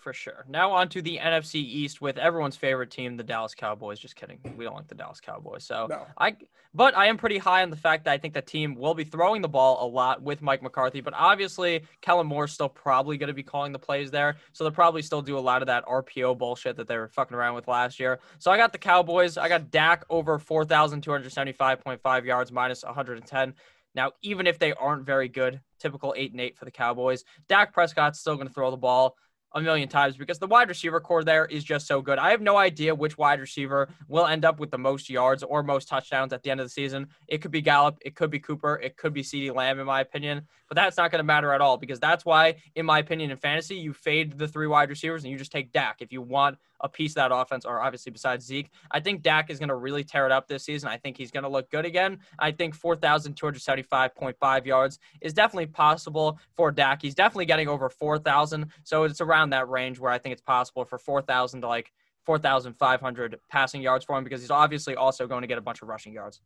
[0.00, 0.46] For sure.
[0.48, 3.98] Now on to the NFC East with everyone's favorite team, the Dallas Cowboys.
[3.98, 4.38] Just kidding.
[4.56, 5.64] We don't like the Dallas Cowboys.
[5.64, 6.06] So No.
[6.16, 6.36] I
[6.72, 9.04] but I am pretty high on the fact that I think the team will be
[9.04, 13.28] throwing the ball a lot with Mike McCarthy, but obviously Kellen Moore's still probably going
[13.28, 14.36] to be calling the plays there.
[14.52, 17.36] So they'll probably still do a lot of that RPO bullshit that they were fucking
[17.36, 18.20] around with last year.
[18.38, 19.36] So I got the Cowboys.
[19.36, 23.54] I got Dak over 4,275.5 yards minus 110.
[23.94, 27.72] Now, even if they aren't very good, typical 8 and 8 for the Cowboys, Dak
[27.72, 29.16] Prescott's still going to throw the ball
[29.54, 32.18] a million times because the wide receiver core there is just so good.
[32.18, 35.62] I have no idea which wide receiver will end up with the most yards or
[35.62, 37.08] most touchdowns at the end of the season.
[37.28, 40.00] It could be Gallup, it could be Cooper, it could be CeeDee Lamb, in my
[40.00, 40.46] opinion.
[40.68, 43.36] But that's not going to matter at all because that's why, in my opinion, in
[43.36, 46.58] fantasy, you fade the three wide receivers and you just take Dak if you want
[46.80, 48.70] a piece of that offense, or obviously besides Zeke.
[48.90, 50.88] I think Dak is going to really tear it up this season.
[50.88, 52.18] I think he's going to look good again.
[52.38, 57.02] I think 4,275.5 yards is definitely possible for Dak.
[57.02, 58.66] He's definitely getting over 4,000.
[58.84, 61.92] So it's around that range where I think it's possible for 4,000 to like
[62.24, 65.88] 4,500 passing yards for him because he's obviously also going to get a bunch of
[65.88, 66.40] rushing yards.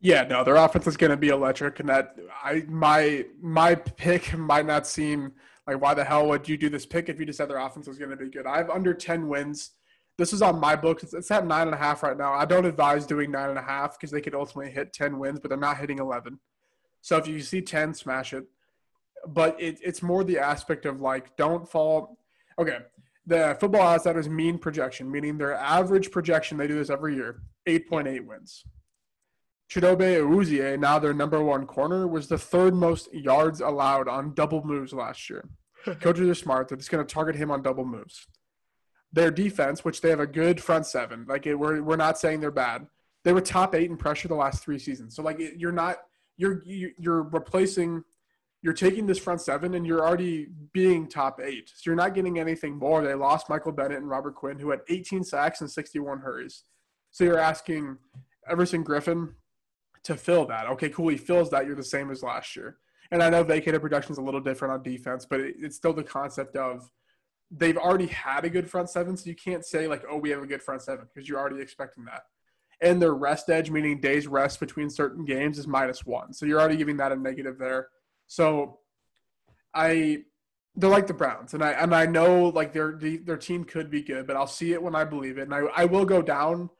[0.00, 4.36] Yeah, no, their offense is going to be electric, and that I my my pick
[4.36, 5.32] might not seem
[5.66, 7.86] like why the hell would you do this pick if you just said their offense
[7.86, 8.46] was going to be good.
[8.46, 9.70] I have under ten wins.
[10.18, 11.02] This is on my book.
[11.02, 12.32] It's, at nine and a half right now.
[12.32, 15.40] I don't advise doing nine and a half because they could ultimately hit ten wins,
[15.40, 16.38] but they're not hitting eleven.
[17.00, 18.44] So if you see ten, smash it.
[19.26, 22.18] But it, it's more the aspect of like don't fall.
[22.58, 22.78] Okay,
[23.26, 26.58] the Football Outsiders mean projection, meaning their average projection.
[26.58, 27.42] They do this every year.
[27.66, 28.64] Eight point eight wins.
[29.72, 34.34] Chidobe Awuzie, eh, now their number one corner, was the third most yards allowed on
[34.34, 35.48] double moves last year.
[36.00, 38.26] Coaches are smart; they're just going to target him on double moves.
[39.14, 42.40] Their defense, which they have a good front seven, like it, we're we're not saying
[42.40, 42.86] they're bad.
[43.24, 45.16] They were top eight in pressure the last three seasons.
[45.16, 45.98] So like it, you're not
[46.36, 48.04] you're you- you're replacing,
[48.62, 51.70] you're taking this front seven and you're already being top eight.
[51.74, 53.02] So you're not getting anything more.
[53.02, 56.64] They lost Michael Bennett and Robert Quinn, who had 18 sacks and 61 hurries.
[57.10, 57.96] So you're asking
[58.48, 59.34] Everson Griffen
[60.04, 60.66] to fill that.
[60.70, 61.08] Okay, cool.
[61.08, 61.66] He fills that.
[61.66, 62.78] You're the same as last year.
[63.10, 65.92] And I know vacated production is a little different on defense, but it, it's still
[65.92, 66.90] the concept of
[67.50, 70.42] they've already had a good front seven, so you can't say like, oh, we have
[70.42, 72.22] a good front seven because you're already expecting that.
[72.80, 76.32] And their rest edge, meaning days rest between certain games, is minus one.
[76.32, 77.88] So you're already giving that a negative there.
[78.26, 78.80] So
[79.74, 80.24] I
[80.74, 84.02] they're like the Browns, and I and I know like their their team could be
[84.02, 86.70] good, but I'll see it when I believe it, and I I will go down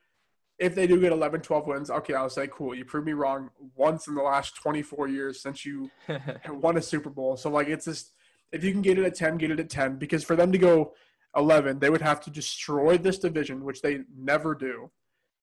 [0.62, 1.90] if they do get 11, 12 wins.
[1.90, 2.74] Okay, I'll say cool.
[2.74, 5.90] You proved me wrong once in the last 24 years since you
[6.48, 7.36] won a Super Bowl.
[7.36, 8.12] So like it's just
[8.52, 9.98] If you can get it at 10, get it at 10.
[9.98, 10.94] Because for them to go
[11.36, 14.90] 11, they would have to destroy this division, which they never do.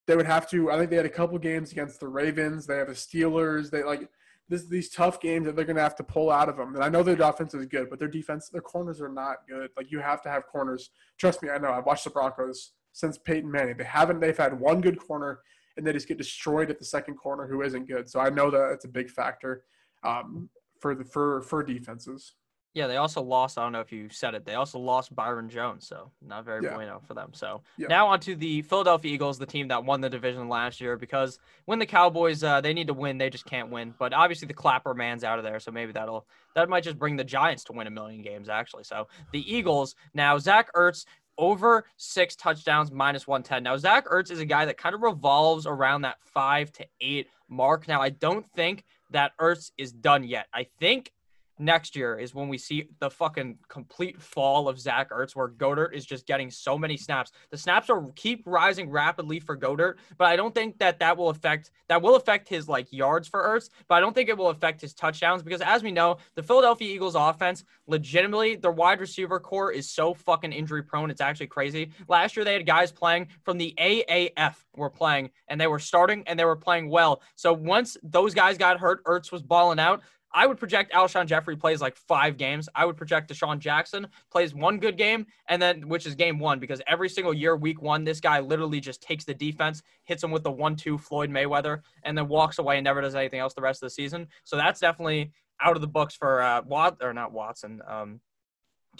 [0.07, 0.71] They would have to.
[0.71, 2.65] I think they had a couple games against the Ravens.
[2.65, 3.69] They have the Steelers.
[3.69, 4.09] They like
[4.47, 6.75] this, these tough games that they're going to have to pull out of them.
[6.75, 9.69] And I know their offense is good, but their defense, their corners are not good.
[9.77, 10.89] Like you have to have corners.
[11.17, 11.71] Trust me, I know.
[11.71, 13.77] I've watched the Broncos since Peyton Manning.
[13.77, 14.19] They haven't.
[14.19, 15.39] They've had one good corner,
[15.77, 18.09] and they just get destroyed at the second corner, who isn't good.
[18.09, 19.63] So I know that it's a big factor
[20.03, 20.49] um,
[20.79, 22.33] for the for for defenses.
[22.75, 23.57] Yeah, they also lost.
[23.57, 24.45] I don't know if you said it.
[24.45, 26.75] They also lost Byron Jones, so not very yeah.
[26.75, 27.31] bueno for them.
[27.33, 27.87] So yeah.
[27.87, 30.95] now on to the Philadelphia Eagles, the team that won the division last year.
[30.95, 33.95] Because when the Cowboys, uh, they need to win, they just can't win.
[33.97, 37.15] But obviously the Clapper man's out of there, so maybe that'll that might just bring
[37.15, 38.49] the Giants to win a million games.
[38.49, 41.05] Actually, so the Eagles now Zach Ertz
[41.39, 43.63] over six touchdowns minus 110.
[43.63, 47.27] Now, Zach Ertz is a guy that kind of revolves around that five to eight
[47.47, 47.87] mark.
[47.87, 50.47] Now, I don't think that Ertz is done yet.
[50.53, 51.11] I think
[51.59, 55.93] next year is when we see the fucking complete fall of Zach Ertz, where Goedert
[55.93, 57.31] is just getting so many snaps.
[57.51, 61.29] The snaps are keep rising rapidly for Goedert, but I don't think that that will
[61.29, 64.49] affect that will affect his like yards for Ertz, but I don't think it will
[64.49, 69.39] affect his touchdowns because as we know, the Philadelphia Eagles offense, legitimately, their wide receiver
[69.39, 71.09] core is so fucking injury prone.
[71.11, 71.91] It's actually crazy.
[72.07, 76.23] Last year they had guys playing from the AAF were playing and they were starting
[76.25, 77.21] and they were playing well.
[77.35, 80.01] So once those guys got hurt, Ertz was balling out.
[80.33, 82.69] I would project Alshon Jeffery plays like five games.
[82.75, 86.59] I would project DeSean Jackson plays one good game, and then which is game one,
[86.59, 90.31] because every single year, week one, this guy literally just takes the defense, hits him
[90.31, 93.61] with the one-two Floyd Mayweather, and then walks away and never does anything else the
[93.61, 94.27] rest of the season.
[94.43, 98.19] So that's definitely out of the books for uh, Watt or not Watson, um,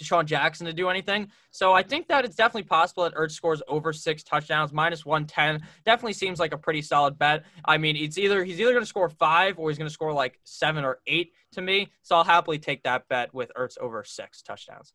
[0.00, 1.28] DeSean Jackson to do anything.
[1.50, 5.66] So I think that it's definitely possible that Ertz scores over six touchdowns, minus 110.
[5.84, 7.44] Definitely seems like a pretty solid bet.
[7.64, 10.12] I mean, it's either he's either going to score five or he's going to score
[10.12, 11.88] like seven or eight to me.
[12.02, 14.92] So I'll happily take that bet with Ertz over six touchdowns.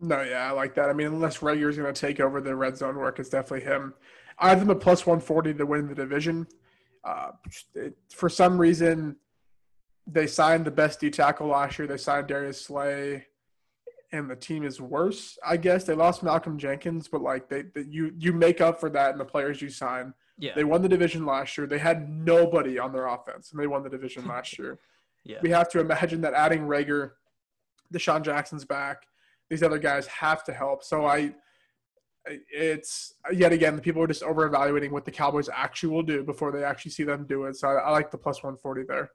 [0.00, 0.90] No, yeah, I like that.
[0.90, 3.94] I mean, unless Reagor's going to take over the red zone work, it's definitely him.
[4.38, 6.46] I have them at plus 140 to win the division.
[7.04, 7.30] Uh,
[7.74, 9.16] it, for some reason,
[10.06, 11.86] they signed the best D tackle last year.
[11.86, 13.26] They signed Darius Slay
[14.14, 15.36] and the team is worse.
[15.44, 18.88] I guess they lost Malcolm Jenkins, but like they, they you you make up for
[18.90, 20.14] that in the players you sign.
[20.38, 20.52] Yeah.
[20.54, 21.66] They won the division last year.
[21.66, 24.78] They had nobody on their offense, and they won the division last year.
[25.24, 25.38] yeah.
[25.42, 27.12] We have to imagine that adding Reagor,
[27.92, 29.02] DeSean Jackson's back.
[29.50, 30.82] These other guys have to help.
[30.84, 31.34] So I,
[32.26, 36.22] it's yet again the people are just over evaluating what the Cowboys actually will do
[36.22, 37.56] before they actually see them do it.
[37.56, 39.10] So I, I like the plus one forty there.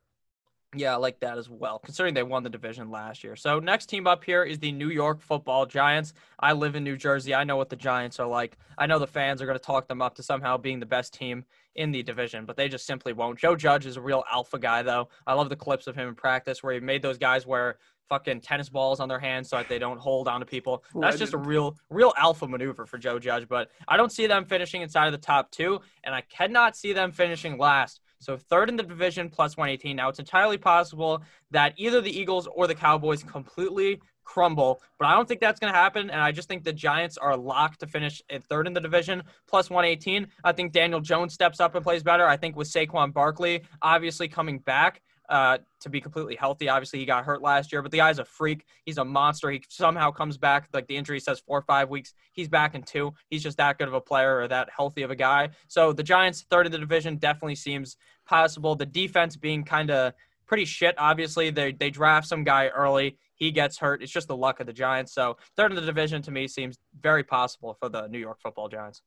[0.75, 3.35] Yeah, I like that as well, considering they won the division last year.
[3.35, 6.13] So, next team up here is the New York football Giants.
[6.39, 7.33] I live in New Jersey.
[7.33, 8.55] I know what the Giants are like.
[8.77, 11.11] I know the fans are going to talk them up to somehow being the best
[11.11, 13.39] team in the division, but they just simply won't.
[13.39, 15.09] Joe Judge is a real alpha guy, though.
[15.25, 17.77] I love the clips of him in practice where he made those guys wear
[18.07, 20.83] fucking tennis balls on their hands so that they don't hold on to people.
[20.93, 24.45] That's just a real, real alpha maneuver for Joe Judge, but I don't see them
[24.45, 28.69] finishing inside of the top two, and I cannot see them finishing last so third
[28.69, 29.95] in the division plus 118.
[29.95, 35.15] Now it's entirely possible that either the Eagles or the Cowboys completely crumble, but I
[35.15, 36.09] don't think that's going to happen.
[36.09, 39.23] And I just think the Giants are locked to finish at third in the division
[39.47, 40.27] plus 118.
[40.43, 42.27] I think Daniel Jones steps up and plays better.
[42.27, 46.67] I think with Saquon Barkley obviously coming back, uh, to be completely healthy.
[46.67, 48.65] Obviously, he got hurt last year, but the guy's a freak.
[48.85, 49.49] He's a monster.
[49.51, 50.67] He somehow comes back.
[50.73, 52.13] Like the injury says, four or five weeks.
[52.33, 53.13] He's back in two.
[53.29, 55.49] He's just that good of a player or that healthy of a guy.
[55.67, 58.75] So the Giants, third in the division, definitely seems possible.
[58.75, 60.13] The defense being kind of
[60.47, 60.95] pretty shit.
[60.97, 63.17] Obviously, they they draft some guy early.
[63.35, 64.03] He gets hurt.
[64.03, 65.13] It's just the luck of the Giants.
[65.13, 68.67] So third in the division to me seems very possible for the New York Football
[68.67, 69.01] Giants.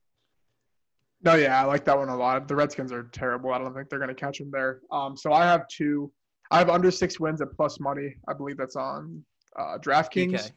[1.24, 2.48] No, yeah, I like that one a lot.
[2.48, 3.52] The Redskins are terrible.
[3.52, 4.80] I don't think they're going to catch them there.
[4.90, 6.10] Um, so I have two.
[6.50, 8.16] I have under six wins at plus money.
[8.28, 9.24] I believe that's on
[9.58, 10.34] uh, DraftKings.
[10.34, 10.48] Okay.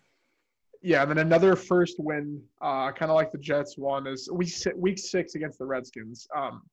[0.81, 4.51] Yeah, and then another first win, uh, kind of like the Jets one, is week
[4.75, 6.27] week six against the Redskins.
[6.35, 6.63] Um,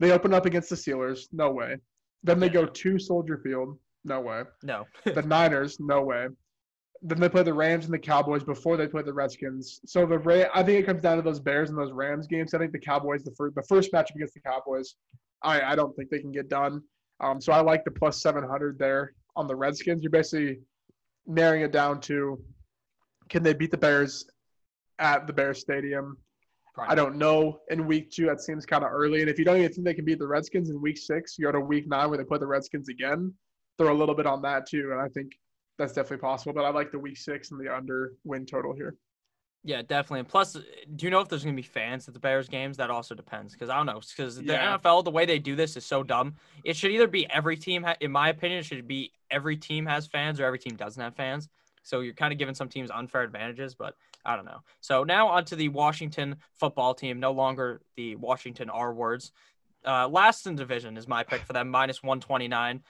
[0.00, 1.26] they open up against the Steelers.
[1.32, 1.76] No way.
[2.22, 3.78] Then they go to Soldier Field.
[4.04, 4.42] No way.
[4.62, 4.86] No.
[5.04, 5.78] the Niners.
[5.80, 6.28] No way
[7.02, 9.80] then they play the Rams and the Cowboys before they play the Redskins.
[9.86, 12.54] So the Ra- I think it comes down to those Bears and those Rams games.
[12.54, 14.96] I think the Cowboys, the first the first matchup against the Cowboys,
[15.42, 16.82] I I don't think they can get done.
[17.20, 20.02] Um, so I like the plus seven hundred there on the Redskins.
[20.02, 20.60] You're basically
[21.26, 22.42] narrowing it down to
[23.28, 24.26] can they beat the Bears
[24.98, 26.16] at the Bears Stadium?
[26.76, 26.90] Right.
[26.90, 27.60] I don't know.
[27.70, 29.20] In week two, that seems kind of early.
[29.20, 31.44] And if you don't even think they can beat the Redskins in week six, you
[31.44, 33.34] go to week nine where they play the Redskins again.
[33.78, 34.90] Throw a little bit on that too.
[34.92, 35.32] And I think
[35.78, 36.52] that's definitely possible.
[36.52, 38.96] But I like the week six and the under win total here.
[39.64, 40.20] Yeah, definitely.
[40.20, 42.76] And plus, do you know if there's going to be fans at the Bears games?
[42.76, 44.00] That also depends because I don't know.
[44.16, 44.76] Because the yeah.
[44.78, 46.34] NFL, the way they do this is so dumb.
[46.64, 49.84] It should either be every team, ha- in my opinion, it should be every team
[49.86, 51.48] has fans or every team doesn't have fans.
[51.82, 54.60] So you're kind of giving some teams unfair advantages, but I don't know.
[54.80, 59.32] So now onto the Washington football team, no longer the Washington R words.
[59.86, 62.82] Uh, last in division is my pick for them, minus 129.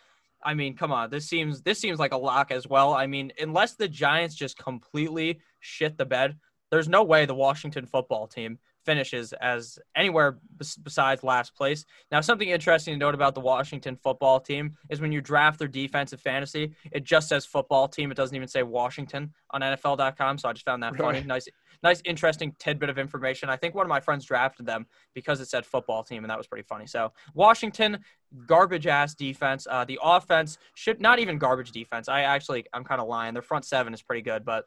[0.42, 2.94] I mean, come on, this seems this seems like a lock as well.
[2.94, 6.37] I mean, unless the Giants just completely shit the bed,
[6.70, 10.38] there's no way the Washington football team finishes as anywhere
[10.83, 11.85] besides last place.
[12.11, 15.68] Now, something interesting to note about the Washington football team is when you draft their
[15.68, 18.11] defensive fantasy, it just says football team.
[18.11, 20.38] It doesn't even say Washington on NFL.com.
[20.38, 21.20] So I just found that funny.
[21.20, 21.48] Nice,
[21.83, 23.51] nice, interesting tidbit of information.
[23.51, 26.38] I think one of my friends drafted them because it said football team, and that
[26.38, 26.87] was pretty funny.
[26.87, 27.98] So Washington,
[28.46, 29.66] garbage ass defense.
[29.70, 32.09] Uh, the offense should not even garbage defense.
[32.09, 33.35] I actually, I'm kind of lying.
[33.35, 34.64] Their front seven is pretty good, but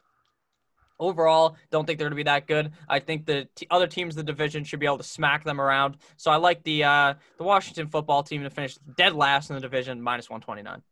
[0.98, 2.72] overall don't think they're going to be that good.
[2.88, 5.60] I think the t- other teams in the division should be able to smack them
[5.60, 5.96] around.
[6.16, 9.60] So i like the uh, the washington football team to finish dead last in the
[9.60, 10.82] division minus 129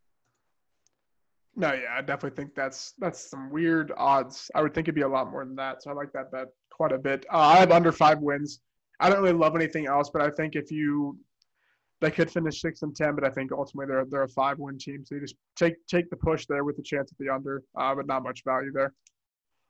[1.57, 4.51] no yeah i definitely think that's that's some weird odds.
[4.55, 6.49] I would think it'd be a lot more than that so i like that bet
[6.71, 7.27] quite a bit.
[7.33, 8.61] Uh, i have under five wins.
[9.01, 11.19] I don't really love anything else but i think if you
[12.01, 14.79] they could finish six and ten, but I think ultimately they're they're a five win
[14.79, 15.05] team.
[15.05, 17.95] So you just take take the push there with the chance at the under, uh,
[17.95, 18.95] but not much value there.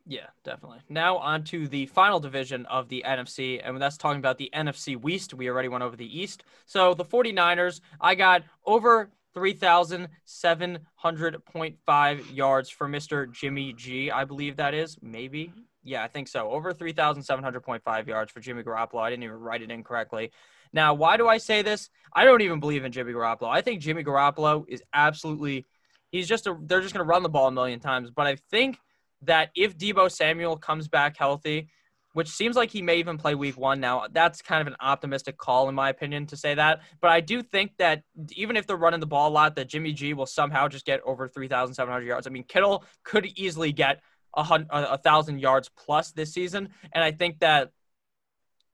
[0.07, 0.79] Yeah, definitely.
[0.89, 4.97] Now on to the final division of the NFC, and that's talking about the NFC
[4.97, 5.35] West.
[5.35, 6.45] We already went over the East.
[6.67, 13.31] So the 49ers, I got over 3,700.5 yards for Mr.
[13.31, 14.99] Jimmy G, I believe that is.
[15.01, 15.53] Maybe.
[15.85, 16.51] Yeah, I think so.
[16.51, 19.01] Over 3,700.5 yards for Jimmy Garoppolo.
[19.01, 20.33] I didn't even write it in correctly.
[20.73, 21.91] Now, why do I say this?
[22.13, 23.49] I don't even believe in Jimmy Garoppolo.
[23.49, 25.67] I think Jimmy Garoppolo is absolutely
[26.11, 28.37] he's just a they're just going to run the ball a million times, but I
[28.51, 28.79] think–
[29.23, 31.69] that if Deebo Samuel comes back healthy,
[32.13, 35.37] which seems like he may even play week one now, that's kind of an optimistic
[35.39, 36.81] call, in my opinion, to say that.
[37.01, 38.03] But I do think that
[38.33, 41.01] even if they're running the ball a lot, that Jimmy G will somehow just get
[41.05, 42.27] over 3,700 yards.
[42.27, 44.01] I mean, Kittle could easily get
[44.37, 46.71] a, a thousand yards plus this season.
[46.93, 47.71] And I think that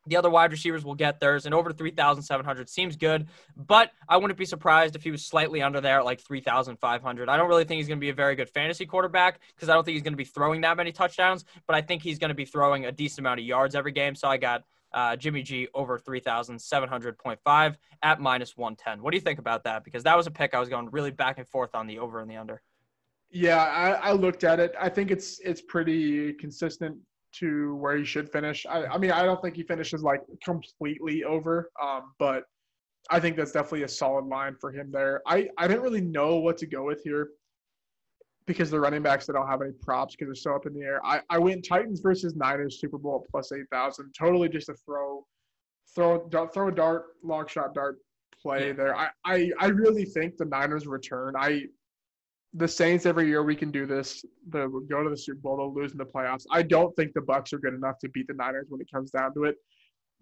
[0.06, 4.38] the other wide receivers will get theirs, and over 3,700 seems good, but I wouldn't
[4.38, 7.28] be surprised if he was slightly under there at like 3,500.
[7.28, 9.74] I don't really think he's going to be a very good fantasy quarterback because I
[9.74, 12.28] don't think he's going to be throwing that many touchdowns, but I think he's going
[12.28, 14.14] to be throwing a decent amount of yards every game.
[14.14, 19.02] So I got uh, Jimmy G over 3,700.5 at minus 110.
[19.02, 19.84] What do you think about that?
[19.84, 22.20] Because that was a pick I was going really back and forth on the over
[22.20, 22.62] and the under.
[23.30, 24.74] Yeah, I, I looked at it.
[24.80, 26.96] I think it's it's pretty consistent
[27.40, 28.66] to where he should finish.
[28.66, 32.44] I, I mean, I don't think he finishes like completely over, um, but
[33.10, 35.22] I think that's definitely a solid line for him there.
[35.26, 37.28] I, I didn't really know what to go with here
[38.46, 40.82] because the running backs that don't have any props because they're so up in the
[40.82, 41.04] air.
[41.04, 44.12] I, I went Titans versus Niners Super Bowl plus eight thousand.
[44.18, 45.24] Totally just a throw,
[45.94, 47.98] throw throw a dart, long shot dart
[48.40, 48.72] play yeah.
[48.72, 48.96] there.
[48.96, 51.34] I, I I really think the Niners return.
[51.36, 51.64] I
[52.56, 54.24] the Saints every year we can do this.
[54.48, 56.44] The go to the Super Bowl, they'll lose in the playoffs.
[56.50, 59.10] I don't think the Bucs are good enough to beat the Niners when it comes
[59.10, 59.56] down to it.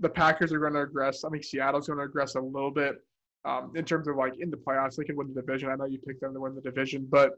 [0.00, 1.24] The Packers are going to aggress.
[1.24, 2.96] I think Seattle's going to aggress a little bit
[3.44, 4.96] um, in terms of like in the playoffs.
[4.96, 5.70] They can win the division.
[5.70, 7.32] I know you picked them to win the division, but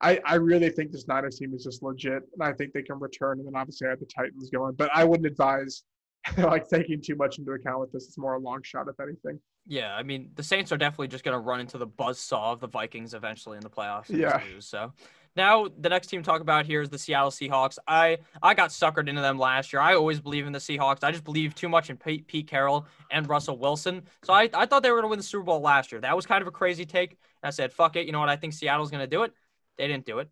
[0.00, 2.98] I, I really think this Niners team is just legit, and I think they can
[2.98, 3.38] return.
[3.38, 5.84] And then obviously I have the Titans going, but I wouldn't advise
[6.38, 8.06] like taking too much into account with this.
[8.06, 9.40] It's more a long shot, if anything.
[9.66, 12.52] Yeah, I mean the Saints are definitely just going to run into the buzz saw
[12.52, 14.08] of the Vikings eventually in the playoffs.
[14.08, 14.40] Yeah.
[14.52, 14.92] Lose, so
[15.36, 17.78] now the next team to talk about here is the Seattle Seahawks.
[17.86, 19.80] I I got suckered into them last year.
[19.80, 21.02] I always believe in the Seahawks.
[21.02, 24.02] I just believe too much in Pete, Pete Carroll and Russell Wilson.
[24.22, 26.00] So I, I thought they were going to win the Super Bowl last year.
[26.00, 27.16] That was kind of a crazy take.
[27.42, 28.06] I said, fuck it.
[28.06, 28.28] You know what?
[28.28, 29.32] I think Seattle's going to do it.
[29.78, 30.28] They didn't do it.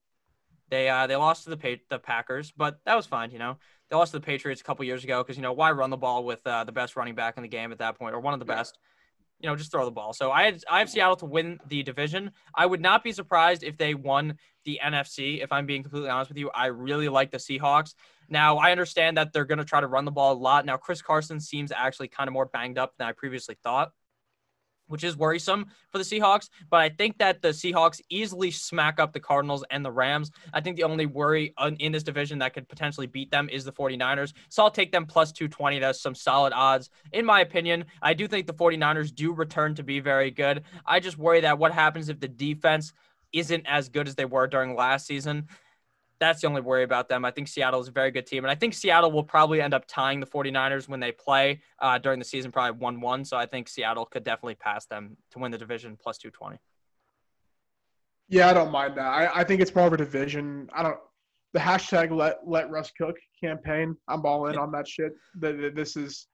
[0.71, 3.33] They uh they lost to the the Packers, but that was fine.
[3.33, 3.57] You know
[3.91, 5.97] they lost to the Patriots a couple years ago because you know why run the
[5.97, 8.33] ball with uh, the best running back in the game at that point or one
[8.33, 8.79] of the best
[9.41, 10.13] you know, just throw the ball.
[10.13, 12.31] So I had, I have Seattle to win the division.
[12.55, 15.43] I would not be surprised if they won the NFC.
[15.43, 17.95] If I'm being completely honest with you, I really like the Seahawks.
[18.29, 20.67] Now I understand that they're going to try to run the ball a lot.
[20.67, 23.93] Now Chris Carson seems actually kind of more banged up than I previously thought
[24.91, 26.51] which is worrisome for the Seahawks.
[26.69, 30.31] But I think that the Seahawks easily smack up the Cardinals and the Rams.
[30.53, 33.73] I think the only worry in this division that could potentially beat them is the
[33.73, 34.35] 49ers.
[34.49, 35.79] So I'll take them plus 220.
[35.79, 36.91] That's some solid odds.
[37.13, 40.65] In my opinion, I do think the 49ers do return to be very good.
[40.85, 42.93] I just worry that what happens if the defense
[43.33, 45.47] isn't as good as they were during last season.
[46.21, 47.25] That's the only worry about them.
[47.25, 48.45] I think Seattle is a very good team.
[48.45, 51.99] And I think Seattle will probably end up tying the 49ers when they play uh,
[51.99, 53.25] during the season, probably 1 1.
[53.25, 56.59] So I think Seattle could definitely pass them to win the division plus 220.
[58.29, 59.07] Yeah, I don't mind that.
[59.07, 60.69] I, I think it's more of a division.
[60.73, 60.99] I don't.
[61.53, 63.97] The hashtag let let Russ cook campaign.
[64.07, 65.13] I'm all in on that shit.
[65.41, 66.29] The, this is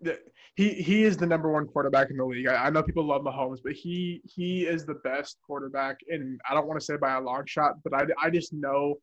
[0.00, 0.18] the,
[0.54, 2.48] he he is the number one quarterback in the league.
[2.48, 6.54] I, I, know people love Mahomes, but he he is the best quarterback, and I
[6.54, 8.96] don't want to say by a long shot, but I, I just know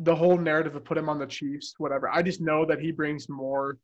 [0.00, 2.08] the whole narrative of put him on the Chiefs, whatever.
[2.10, 3.78] I just know that he brings more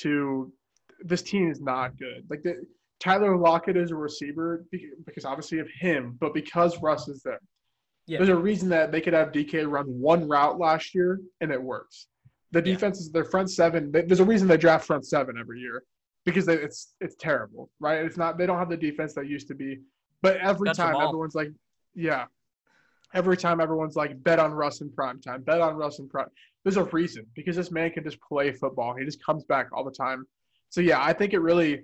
[0.00, 0.52] to
[1.00, 2.26] this team is not good.
[2.28, 2.66] Like the,
[2.98, 4.64] Tyler Lockett is a receiver
[5.06, 7.40] because obviously of him, but because Russ is there.
[8.06, 8.18] Yeah.
[8.18, 11.62] There's a reason that they could have DK run one route last year and it
[11.62, 12.08] works.
[12.50, 13.90] The defense is their front seven.
[13.92, 15.84] There's a reason they draft front seven every year
[16.26, 18.04] because it's it's terrible, right?
[18.04, 19.80] It's not they don't have the defense that used to be.
[20.20, 21.50] But every That's time everyone's like,
[21.94, 22.26] yeah,
[23.14, 26.28] every time everyone's like, bet on Russ in prime time, bet on Russ in prime.
[26.64, 28.94] There's a reason because this man can just play football.
[28.94, 30.26] He just comes back all the time.
[30.70, 31.82] So yeah, I think it really,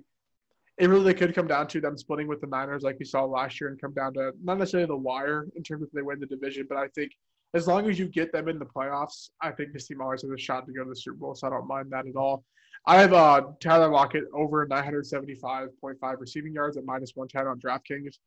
[0.79, 3.61] it really could come down to them splitting with the Niners like we saw last
[3.61, 6.27] year and come down to not necessarily the wire in terms of they win the
[6.27, 7.13] division, but I think
[7.55, 10.31] as long as you get them in the playoffs, I think this team always has
[10.31, 11.35] a shot to go to the Super Bowl.
[11.35, 12.45] So I don't mind that at all.
[12.87, 15.71] I have uh, Tyler Lockett over 975.5
[16.19, 18.19] receiving yards at minus 110 on DraftKings.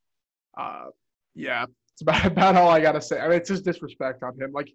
[0.58, 0.90] Uh,
[1.34, 1.66] yeah,
[2.02, 3.20] it's about, about all I got to say.
[3.20, 4.52] I mean, it's just disrespect on him.
[4.52, 4.74] Like,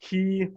[0.00, 0.48] he,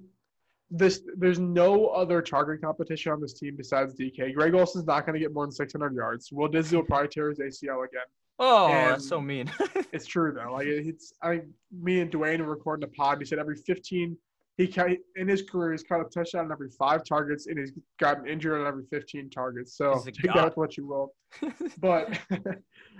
[0.70, 4.34] this, there's no other target competition on this team besides DK.
[4.34, 6.32] Greg Olsen's not going to get more than 600 yards.
[6.32, 8.06] Will Dissly will probably tear his ACL again.
[8.40, 9.52] Oh, and that's so mean.
[9.92, 10.54] it's true though.
[10.54, 13.20] Like it's, I, mean, me and Dwayne were recording a pod.
[13.20, 14.18] He said every 15
[14.58, 18.28] he in his career he's caught a touchdown on every five targets and he's gotten
[18.28, 19.76] injured on every 15 targets.
[19.76, 21.14] So take that with what you will.
[21.80, 22.20] but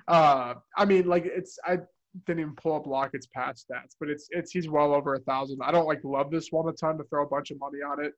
[0.08, 1.80] uh, I mean, like it's I
[2.26, 5.60] didn't even pull up Lockett's past stats, but it's it's he's well over a thousand.
[5.64, 8.04] I don't like love this one a ton to throw a bunch of money on
[8.04, 8.14] it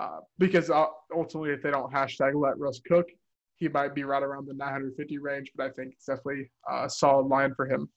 [0.00, 3.08] uh, because uh, ultimately if they don't hashtag let Russ cook,
[3.56, 5.50] he might be right around the 950 range.
[5.56, 7.88] But I think it's definitely a solid line for him.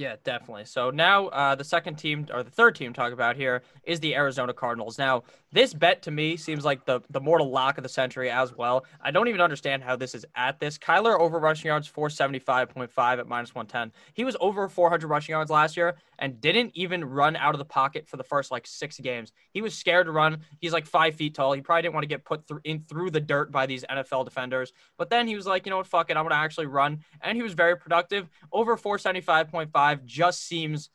[0.00, 0.64] Yeah, definitely.
[0.64, 4.14] So now uh, the second team or the third team talk about here is the
[4.14, 4.96] Arizona Cardinals.
[4.96, 8.56] Now this bet to me seems like the the mortal lock of the century as
[8.56, 8.86] well.
[9.02, 10.78] I don't even understand how this is at this.
[10.78, 13.92] Kyler over rushing yards 475.5 at minus 110.
[14.14, 17.64] He was over 400 rushing yards last year and didn't even run out of the
[17.64, 19.32] pocket for the first like six games.
[19.52, 20.42] He was scared to run.
[20.60, 21.52] He's like five feet tall.
[21.54, 24.24] He probably didn't want to get put through in through the dirt by these NFL
[24.26, 24.72] defenders.
[24.96, 27.36] But then he was like, you know what, fuck it, I'm gonna actually run, and
[27.36, 28.28] he was very productive.
[28.52, 30.90] Over 475.5 just seems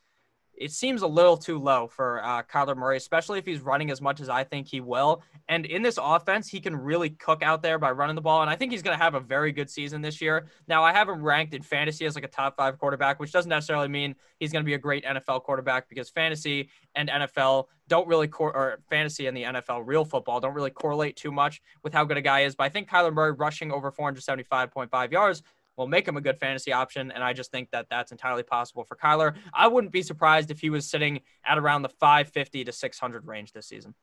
[0.56, 4.00] it seems a little too low for uh, Kyler Murray, especially if he's running as
[4.00, 5.22] much as I think he will.
[5.48, 8.42] And in this offense, he can really cook out there by running the ball.
[8.42, 10.46] And I think he's going to have a very good season this year.
[10.68, 13.48] Now, I have him ranked in fantasy as like a top five quarterback, which doesn't
[13.48, 18.08] necessarily mean he's going to be a great NFL quarterback because fantasy and NFL don't
[18.08, 21.92] really cor- or fantasy and the NFL, real football, don't really correlate too much with
[21.92, 22.54] how good a guy is.
[22.54, 25.42] But I think Kyler Murray rushing over 475.5 yards
[25.76, 27.10] will make him a good fantasy option.
[27.10, 29.34] And I just think that that's entirely possible for Kyler.
[29.52, 33.52] I wouldn't be surprised if he was sitting at around the 550 to 600 range
[33.52, 33.94] this season.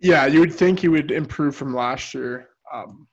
[0.00, 2.50] Yeah, you would think he would improve from last year.
[2.72, 3.06] Um,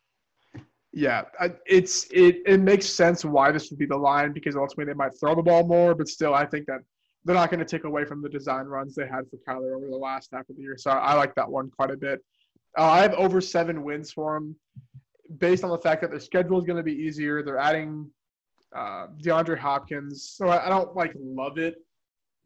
[0.93, 1.23] yeah,
[1.65, 5.17] it's it it makes sense why this would be the line because ultimately they might
[5.17, 6.79] throw the ball more, but still, I think that
[7.23, 9.87] they're not going to take away from the design runs they had for Kyler over
[9.87, 10.75] the last half of the year.
[10.77, 12.19] So I like that one quite a bit.
[12.77, 14.55] Uh, I have over seven wins for him
[15.37, 17.43] based on the fact that their schedule is going to be easier.
[17.43, 18.09] They're adding
[18.75, 21.75] uh, DeAndre Hopkins, so I, I, don't like love it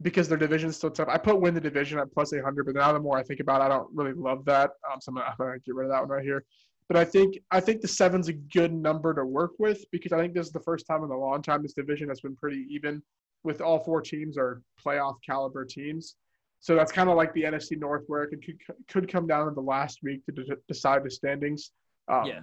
[0.01, 1.07] because their division is still tough.
[1.09, 3.61] I put win the division at plus 800, but now the more I think about
[3.61, 4.71] it, I don't really love that.
[4.91, 6.43] Um, so I'm gonna, get rid of that one right here.
[6.87, 10.19] But I think I think the seven's a good number to work with because I
[10.19, 12.67] think this is the first time in a long time this division has been pretty
[12.69, 13.01] even
[13.43, 16.15] with all four teams are playoff caliber teams.
[16.59, 18.43] So that's kind of like the NFC North where it could
[18.87, 21.71] could come down in the last week to de- decide the standings.
[22.07, 22.39] Um, yeah.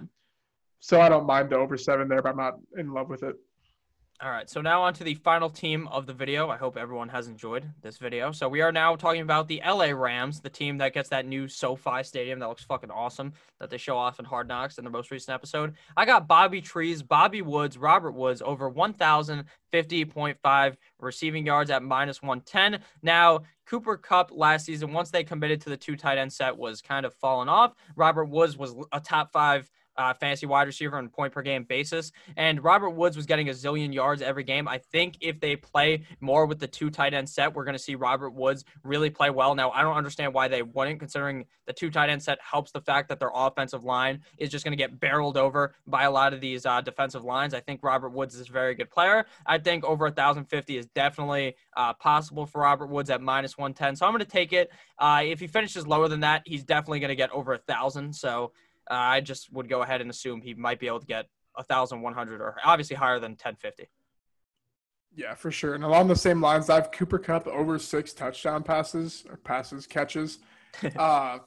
[0.83, 3.37] So I don't mind the over seven there, but I'm not in love with it.
[4.21, 6.49] All right, so now on to the final team of the video.
[6.49, 8.33] I hope everyone has enjoyed this video.
[8.33, 11.47] So we are now talking about the LA Rams, the team that gets that new
[11.47, 13.31] SoFi Stadium that looks fucking awesome
[13.61, 15.75] that they show off in Hard Knocks in the most recent episode.
[15.95, 22.81] I got Bobby Trees, Bobby Woods, Robert Woods over 1,050.5 receiving yards at minus 110.
[23.01, 26.81] Now, Cooper Kupp last season, once they committed to the two tight end set, was
[26.81, 27.73] kind of falling off.
[27.95, 32.11] Robert Woods was a top five uh, fantasy wide receiver on point per game basis.
[32.37, 34.67] And Robert Woods was getting a zillion yards every game.
[34.67, 37.83] I think if they play more with the two tight end set, we're going to
[37.83, 39.55] see Robert Woods really play well.
[39.55, 42.81] Now, I don't understand why they wouldn't, considering the two tight end set helps the
[42.81, 46.33] fact that their offensive line is just going to get barreled over by a lot
[46.33, 47.53] of these uh, defensive lines.
[47.53, 49.25] I think Robert Woods is a very good player.
[49.45, 53.95] I think over 1,050 is definitely uh, possible for Robert Woods at minus 110.
[53.95, 54.71] So I'm going to take it.
[54.97, 58.13] Uh, if he finishes lower than that, he's definitely going to get over a 1,000.
[58.13, 58.51] So
[58.89, 62.41] uh, I just would go ahead and assume he might be able to get 1,100
[62.41, 63.89] or obviously higher than 1050.
[65.15, 65.75] Yeah, for sure.
[65.75, 69.85] And along the same lines, I have Cooper Kupp over six touchdown passes or passes
[69.85, 70.39] catches.
[70.97, 71.39] uh,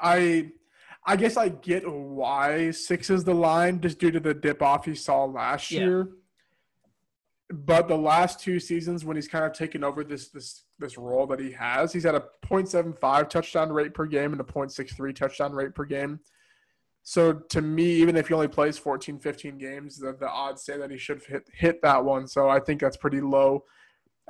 [0.00, 0.50] I
[1.06, 4.84] I guess I get why six is the line just due to the dip off
[4.84, 5.80] he saw last yeah.
[5.80, 6.08] year.
[7.50, 11.26] but the last two seasons when he's kind of taken over this this this role
[11.26, 15.52] that he has, he's had a 0.75 touchdown rate per game and a 0.63 touchdown
[15.52, 16.20] rate per game.
[17.02, 20.78] So to me, even if he only plays 14, 15 games, the, the odds say
[20.78, 22.26] that he should hit hit that one.
[22.26, 23.64] So I think that's pretty low.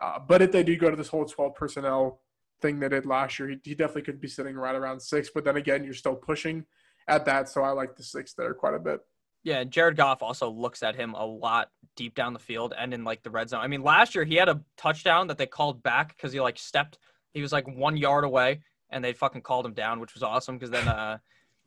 [0.03, 2.21] Uh, but if they do go to this whole 12 personnel
[2.61, 5.31] thing they did last year, he, he definitely could be sitting right around six.
[5.33, 6.65] But then again, you're still pushing
[7.07, 7.49] at that.
[7.49, 9.01] So I like the six there quite a bit.
[9.45, 13.05] Yeah, Jared Goff also looks at him a lot deep down the field and in
[13.05, 13.61] like the red zone.
[13.61, 16.59] I mean, last year he had a touchdown that they called back because he like
[16.59, 16.99] stepped.
[17.35, 20.57] He was like one yard away, and they fucking called him down, which was awesome
[20.57, 21.19] because then uh,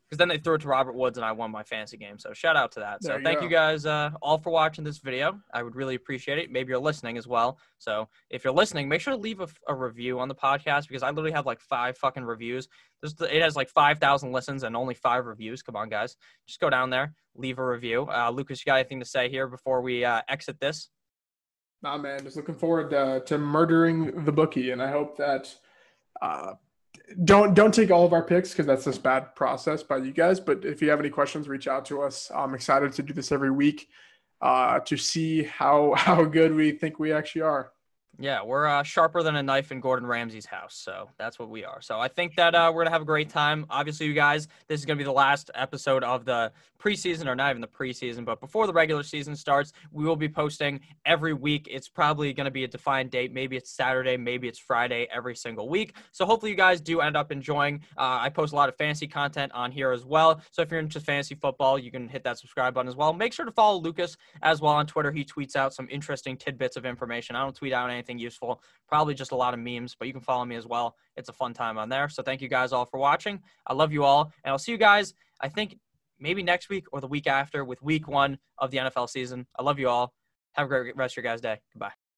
[0.08, 2.18] because then they threw it to Robert Woods and I won my fantasy game.
[2.18, 3.04] So shout out to that.
[3.04, 3.46] So you thank go.
[3.46, 5.40] you guys uh, all for watching this video.
[5.54, 6.50] I would really appreciate it.
[6.50, 7.58] Maybe you're listening as well.
[7.78, 11.04] So if you're listening, make sure to leave a, a review on the podcast because
[11.04, 12.70] I literally have like five fucking reviews.
[13.02, 15.62] This, it has like 5,000 listens and only five reviews.
[15.62, 16.16] Come on, guys.
[16.48, 18.08] Just go down there, leave a review.
[18.10, 20.90] Uh, Lucas, you got anything to say here before we uh, exit this?
[21.84, 22.24] Nah, man.
[22.24, 24.72] Just looking forward uh, to murdering the bookie.
[24.72, 25.54] And I hope that
[26.22, 26.54] uh,
[27.24, 30.40] don't don't take all of our picks because that's this bad process by you guys.
[30.40, 32.32] But if you have any questions, reach out to us.
[32.34, 33.90] I'm excited to do this every week
[34.42, 37.72] uh, to see how how good we think we actually are.
[38.20, 40.74] Yeah, we're uh, sharper than a knife in Gordon Ramsay's house.
[40.76, 41.82] So that's what we are.
[41.82, 43.68] So I think that uh, we're going to have a great time.
[43.70, 47.36] Obviously, you guys, this is going to be the last episode of the preseason, or
[47.36, 51.34] not even the preseason, but before the regular season starts, we will be posting every
[51.34, 51.68] week.
[51.70, 53.32] It's probably going to be a defined date.
[53.32, 55.96] Maybe it's Saturday, maybe it's Friday every single week.
[56.12, 57.82] So hopefully, you guys do end up enjoying.
[57.98, 60.42] Uh, I post a lot of fantasy content on here as well.
[60.52, 63.14] So if you're into fantasy football, you can hit that subscribe button as well.
[63.14, 65.12] Make sure to follow Lucas as well on Twitter.
[65.12, 67.36] He tweets out some interesting tidbits of information.
[67.36, 68.62] I don't tweet out anything anything useful.
[68.88, 70.96] Probably just a lot of memes, but you can follow me as well.
[71.16, 72.10] It's a fun time on there.
[72.10, 73.40] So thank you guys all for watching.
[73.66, 75.14] I love you all, and I'll see you guys.
[75.42, 75.78] I think
[76.20, 79.46] maybe next week or the week after with week one of the NFL season.
[79.58, 80.14] I love you all.
[80.54, 81.60] Have a great rest of your guys' day.
[81.74, 81.98] Goodbye.